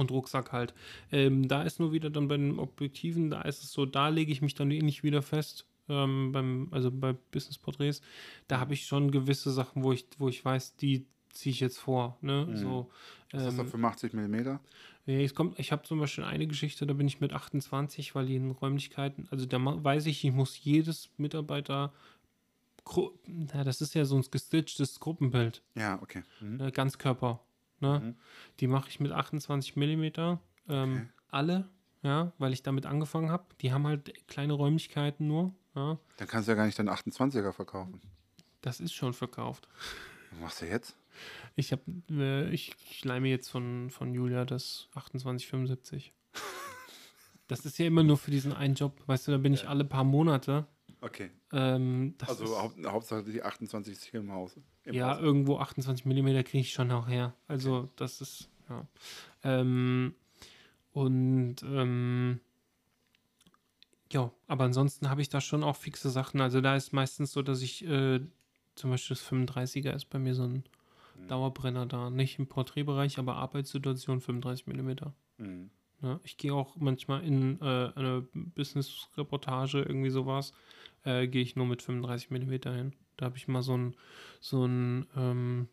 [0.00, 0.72] Und Rucksack halt.
[1.12, 4.32] Ähm, da ist nur wieder dann bei den Objektiven, da ist es so, da lege
[4.32, 5.66] ich mich dann ähnlich wieder fest.
[5.90, 8.00] Ähm, beim, also bei Business Porträts,
[8.48, 11.78] da habe ich schon gewisse Sachen, wo ich, wo ich weiß, die ziehe ich jetzt
[11.78, 12.16] vor.
[12.22, 12.46] Ne?
[12.48, 12.56] Mhm.
[12.56, 12.90] So,
[13.32, 14.34] Ist das ähm, doch 85 mm?
[15.06, 18.26] ja, es kommt, ich habe zum Beispiel eine Geschichte, da bin ich mit 28, weil
[18.26, 21.92] die in Räumlichkeiten, also da weiß ich, ich muss jedes Mitarbeiter,
[23.26, 26.22] na, das ist ja so ein gestitchtes Gruppenbild, Ja, okay.
[26.40, 26.56] Mhm.
[26.56, 27.40] ne, Ganzkörper.
[27.80, 28.00] Ne?
[28.00, 28.16] Mhm.
[28.60, 31.08] Die mache ich mit 28 Millimeter, ähm, Okay.
[31.28, 31.68] alle,
[32.02, 33.44] ja, weil ich damit angefangen habe.
[33.60, 35.98] Die haben halt kleine Räumlichkeiten nur, ja.
[36.16, 38.00] Dann kannst du ja gar nicht deinen 28er verkaufen.
[38.60, 39.68] Das ist schon verkauft.
[40.30, 40.96] Was machst du jetzt?
[41.56, 46.12] Ich habe, äh, ich, ich leih mir jetzt von, von Julia das 2875.
[47.48, 49.02] das ist ja immer nur für diesen einen Job.
[49.06, 50.66] Weißt du, da bin ich alle paar Monate.
[51.00, 51.30] Okay.
[51.52, 54.58] Ähm, Also ist, Haupt, Hauptsache die 28 ist hier im Haus.
[54.84, 55.20] Im ja, Haus.
[55.20, 57.34] irgendwo 28 mm kriege ich schon auch her.
[57.48, 58.86] Also das ist, ja.
[59.42, 60.14] Ähm,
[60.92, 62.40] und ähm,
[64.12, 66.40] ja, aber ansonsten habe ich da schon auch fixe Sachen.
[66.40, 68.20] Also da ist meistens so, dass ich äh,
[68.74, 70.64] zum Beispiel das 35er ist bei mir so ein
[71.28, 72.10] Dauerbrenner da.
[72.10, 74.90] Nicht im Porträtbereich, aber Arbeitssituation 35 mm.
[75.38, 75.70] Mhm.
[76.02, 80.52] Ja, ich gehe auch manchmal in äh, eine Business-Reportage, irgendwie sowas,
[81.04, 82.92] äh, gehe ich nur mit 35 mm hin.
[83.16, 83.94] Da habe ich mal so ein,
[84.40, 85.68] so ein, ähm,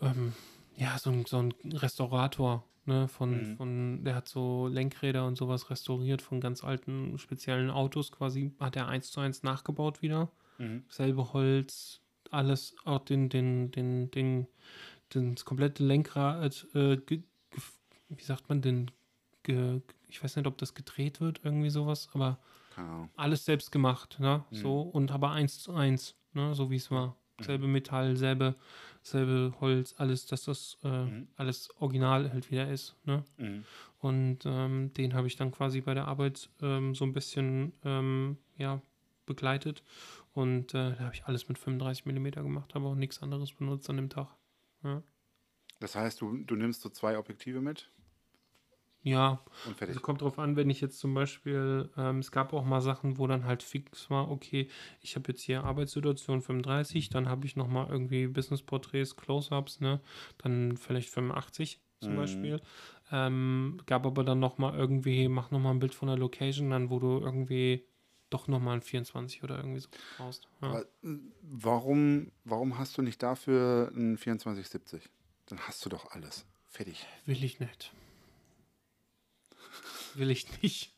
[0.00, 0.32] ähm,
[0.76, 3.56] ja, so ein, so ein Restaurator, ne, von, Mhm.
[3.56, 8.74] von, der hat so Lenkräder und sowas restauriert von ganz alten speziellen Autos quasi, hat
[8.74, 10.30] er eins zu eins nachgebaut wieder.
[10.58, 10.84] Mhm.
[10.88, 12.00] Selbe Holz,
[12.30, 14.48] alles, auch den, den, den, den,
[15.14, 16.98] den das komplette Lenkrad, äh,
[18.08, 18.90] wie sagt man denn,
[19.44, 22.38] ge, ich weiß nicht, ob das gedreht wird, irgendwie sowas, aber
[22.76, 23.10] Ahnung.
[23.16, 24.44] alles selbst gemacht, ne?
[24.50, 24.56] Mhm.
[24.56, 26.54] So, und aber eins zu eins, ne?
[26.54, 27.16] So wie es war.
[27.40, 28.54] Selbe Metall, selbe,
[29.02, 31.28] selbe Holz, alles, dass das äh, Mhm.
[31.36, 33.24] alles original halt wieder ist, ne?
[33.38, 33.64] Mhm.
[33.98, 38.36] Und ähm, den habe ich dann quasi bei der Arbeit ähm, so ein bisschen ähm,
[38.56, 38.80] ja,
[39.26, 39.82] begleitet.
[40.32, 43.88] Und äh, da habe ich alles mit 35 mm gemacht, habe auch nichts anderes benutzt
[43.90, 44.28] an dem Tag.
[44.84, 45.02] Ja,
[45.80, 47.90] Das heißt, du, du nimmst so zwei Objektive mit
[49.04, 49.88] ja und fertig.
[49.94, 53.18] also kommt drauf an, wenn ich jetzt zum Beispiel, ähm, es gab auch mal Sachen,
[53.18, 54.68] wo dann halt fix war, okay,
[55.00, 60.00] ich habe jetzt hier Arbeitssituation 35, dann habe ich nochmal irgendwie Business-Porträts, Close-Ups, ne,
[60.38, 62.16] dann vielleicht 85 zum Mhm.
[62.16, 62.60] Beispiel.
[63.12, 66.98] Ähm, gab aber dann nochmal irgendwie, mach nochmal ein Bild von der Location, dann wo
[66.98, 67.84] du irgendwie
[68.30, 70.48] doch nochmal ein 24 oder irgendwie so brauchst.
[70.60, 70.68] Ja.
[70.68, 75.08] Aber äh, warum, warum hast du nicht dafür ein 2470?
[75.46, 76.46] Dann hast du doch alles.
[76.68, 77.06] Fertig.
[77.26, 77.92] Will ich nicht.
[80.16, 80.94] Will ich nicht.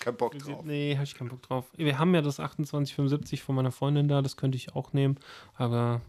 [0.00, 0.64] Kein Bock drauf.
[0.64, 1.66] Nee, habe ich keinen Bock drauf.
[1.76, 5.16] Wir haben ja das 2875 von meiner Freundin da, das könnte ich auch nehmen,
[5.54, 6.00] aber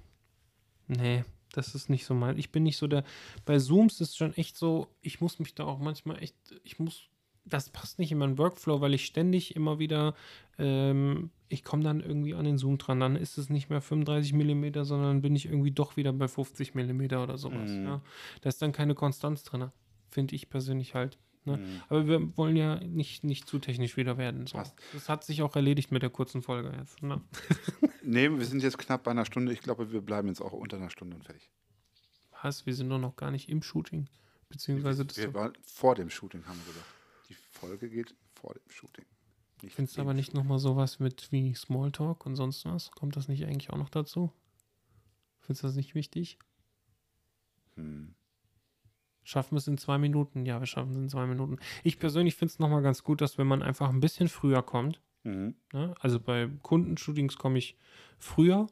[0.88, 2.38] nee, das ist nicht so mein.
[2.38, 3.03] Ich bin nicht so der.
[3.45, 7.09] Bei Zooms ist schon echt so, ich muss mich da auch manchmal echt, ich muss,
[7.45, 10.13] das passt nicht in meinen Workflow, weil ich ständig immer wieder,
[10.57, 14.34] ähm, ich komme dann irgendwie an den Zoom dran, dann ist es nicht mehr 35
[14.34, 17.72] mm, sondern bin ich irgendwie doch wieder bei 50 mm oder sowas.
[17.72, 17.86] Mhm.
[17.86, 18.01] Ja.
[18.41, 19.72] Da ist dann keine Konstanz drin,
[20.09, 21.18] finde ich persönlich halt.
[21.47, 21.57] Ne?
[21.57, 21.81] Mhm.
[21.89, 24.45] Aber wir wollen ja nicht, nicht zu technisch wieder werden.
[24.45, 24.57] So.
[24.57, 24.75] Passt.
[24.93, 27.01] Das hat sich auch erledigt mit der kurzen Folge jetzt.
[27.01, 27.21] Ne?
[28.09, 29.51] Nee, wir sind jetzt knapp bei einer Stunde.
[29.51, 31.49] Ich glaube, wir bleiben jetzt auch unter einer Stunde und fertig.
[32.41, 32.65] Was?
[32.65, 34.07] Wir sind doch noch gar nicht im Shooting.
[34.47, 36.85] Beziehungsweise das wir waren vor dem Shooting, haben wir gesagt.
[37.27, 39.03] Die Folge geht vor dem Shooting.
[39.61, 42.91] Nicht findest du aber nicht nochmal sowas mit wie Smalltalk und sonst was?
[42.91, 44.31] Kommt das nicht eigentlich auch noch dazu?
[45.41, 46.39] Findest du das nicht wichtig?
[47.75, 48.15] Hm.
[49.28, 50.45] Schaffen wir es in zwei Minuten?
[50.45, 51.57] Ja, wir schaffen es in zwei Minuten.
[51.84, 55.01] Ich persönlich finde es nochmal ganz gut, dass wenn man einfach ein bisschen früher kommt,
[55.23, 55.55] Mhm.
[55.73, 55.93] ne?
[55.99, 57.75] also bei Kundenshootings komme ich
[58.19, 58.67] früher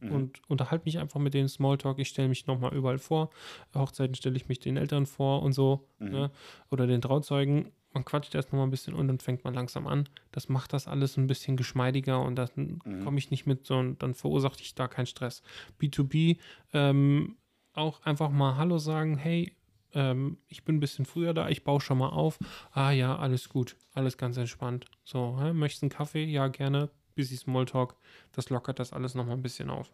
[0.00, 0.12] Mhm.
[0.12, 1.98] und unterhalte mich einfach mit denen Smalltalk.
[1.98, 3.28] Ich stelle mich nochmal überall vor.
[3.74, 5.86] Hochzeiten stelle ich mich den Eltern vor und so.
[5.98, 6.08] Mhm.
[6.08, 6.30] Ne?
[6.70, 7.70] Oder den Trauzeugen.
[7.92, 10.08] Man quatscht erst nochmal ein bisschen und dann fängt man langsam an.
[10.32, 14.02] Das macht das alles ein bisschen geschmeidiger und dann komme ich nicht mit so und
[14.02, 15.42] dann verursache ich da keinen Stress.
[15.78, 16.38] B2B
[16.72, 17.36] ähm,
[17.74, 19.52] auch einfach mal Hallo sagen, hey,
[19.94, 22.38] ähm, ich bin ein bisschen früher da, ich baue schon mal auf.
[22.72, 24.86] Ah ja, alles gut, alles ganz entspannt.
[25.04, 25.52] So, hä?
[25.52, 26.24] möchtest du einen Kaffee?
[26.24, 26.90] Ja, gerne.
[27.14, 27.96] Busy Smalltalk,
[28.32, 29.92] das lockert das alles nochmal ein bisschen auf.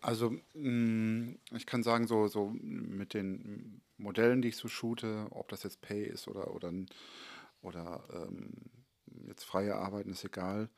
[0.00, 5.48] Also, mh, ich kann sagen, so, so mit den Modellen, die ich so shoote, ob
[5.48, 6.72] das jetzt Pay ist oder, oder,
[7.62, 8.52] oder ähm,
[9.26, 10.68] jetzt freie Arbeiten, ist egal.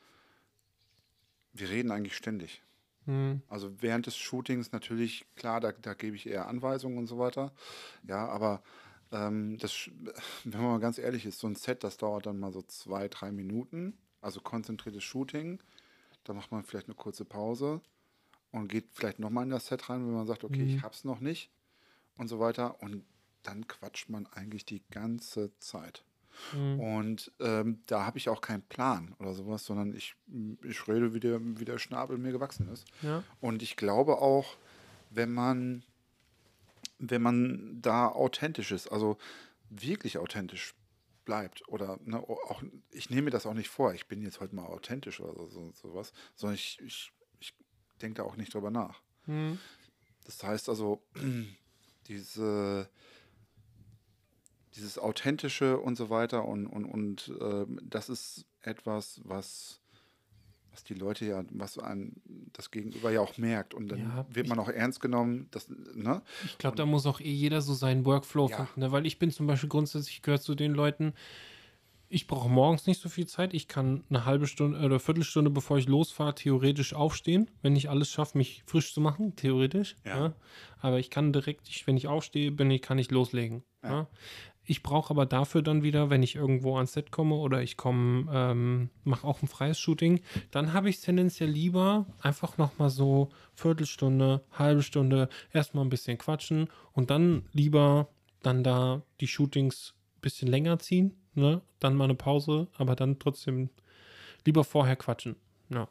[1.53, 2.63] Wir reden eigentlich ständig.
[3.07, 3.43] Hm.
[3.49, 7.53] Also während des Shootings natürlich, klar, da, da gebe ich eher Anweisungen und so weiter.
[8.07, 8.63] Ja, aber
[9.13, 9.91] ähm, das,
[10.45, 13.09] wenn man mal ganz ehrlich ist, so ein Set, das dauert dann mal so zwei,
[13.09, 13.99] drei Minuten.
[14.21, 15.61] Also konzentriertes Shooting.
[16.25, 17.81] Da macht man vielleicht eine kurze Pause
[18.53, 21.21] und geht vielleicht nochmal in das Set rein, wenn man sagt, okay, ich hab's noch
[21.21, 21.51] nicht
[22.17, 22.83] und so weiter.
[22.83, 23.05] Und
[23.43, 26.05] dann quatscht man eigentlich die ganze Zeit.
[26.53, 30.15] Und ähm, da habe ich auch keinen Plan oder sowas, sondern ich,
[30.63, 32.87] ich rede, wie der, wie der Schnabel mir gewachsen ist.
[33.03, 33.23] Ja.
[33.41, 34.57] Und ich glaube auch,
[35.11, 35.85] wenn man,
[36.99, 39.19] wenn man da authentisch ist, also
[39.69, 40.75] wirklich authentisch
[41.25, 44.55] bleibt oder ne, auch, ich nehme mir das auch nicht vor, ich bin jetzt heute
[44.55, 47.55] mal authentisch oder so, so, sowas, sondern ich, ich, ich
[48.03, 49.01] denke da auch nicht drüber nach.
[49.27, 49.59] Hm.
[50.25, 51.03] Das heißt also,
[52.09, 52.89] diese,
[54.77, 59.81] dieses Authentische und so weiter und, und, und ähm, das ist etwas, was
[60.73, 62.13] was die Leute ja, was ein,
[62.53, 63.75] das Gegenüber ja auch merkt.
[63.75, 65.49] Und dann Ja, wird man auch ernst genommen.
[65.51, 66.23] Das, ne?
[66.47, 68.57] Ich glaube, da muss auch eh jeder so seinen Workflow Ja.
[68.57, 68.81] finden.
[68.81, 68.93] Ne?
[68.93, 71.15] Weil ich bin zum Beispiel grundsätzlich gehört zu den Leuten,
[72.13, 73.55] ich brauche morgens nicht so viel Zeit.
[73.55, 78.11] Ich kann eine halbe Stunde oder Viertelstunde, bevor ich losfahre, theoretisch aufstehen, wenn ich alles
[78.11, 79.97] schaffe, mich frisch zu machen, theoretisch.
[80.05, 80.17] Ja.
[80.19, 80.35] Ja.
[80.81, 83.63] Aber ich kann direkt, wenn ich aufstehe, bin ich, kann ich loslegen.
[83.83, 83.91] Ja.
[83.91, 84.07] Ja.
[84.71, 88.31] Ich brauche aber dafür dann wieder, wenn ich irgendwo ans Set komme oder ich komme,
[88.33, 90.21] ähm, mache auch ein freies Shooting,
[90.53, 96.19] dann habe ich es tendenziell lieber einfach nochmal so Viertelstunde, halbe Stunde, erstmal ein bisschen
[96.19, 98.11] quatschen und dann lieber
[98.45, 101.63] dann da die Shootings ein bisschen länger ziehen, ne?
[101.81, 103.71] Dann mal eine Pause, aber dann trotzdem
[104.45, 105.35] lieber vorher quatschen.
[105.71, 105.89] Ja.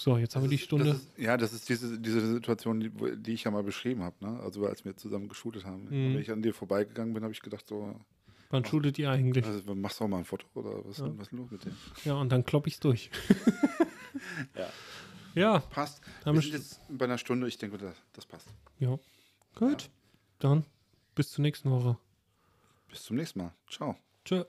[0.00, 0.86] So, jetzt haben wir die Das Stunde.
[0.86, 4.16] Das ist, ja, das ist diese, diese Situation, die, die ich ja mal beschrieben habe.
[4.20, 4.40] Ne?
[4.40, 5.84] Also als wir zusammen geshootet haben.
[5.84, 6.14] Mhm.
[6.14, 7.94] Wenn ich an dir vorbeigegangen bin, habe ich gedacht, so,
[8.48, 9.44] Wann shootet ihr eigentlich?
[9.44, 11.72] also, machst du auch mal ein Foto oder was, was ist denn los mit dir?
[12.06, 13.10] Ja, und dann klopp ich's durch.
[14.56, 14.70] Ja.
[15.34, 16.00] Ja, Passt.
[16.24, 18.48] Haben wir sind jetzt bei einer Stunde, ich denke, das, das passt.
[18.78, 18.98] ja.
[19.54, 19.90] Gut.
[20.38, 20.64] Dann
[21.14, 21.98] bis zur nächsten Woche.
[22.88, 23.52] Bis zum nächsten Mal.
[23.68, 23.96] Ciao.
[24.24, 24.44] Tschö.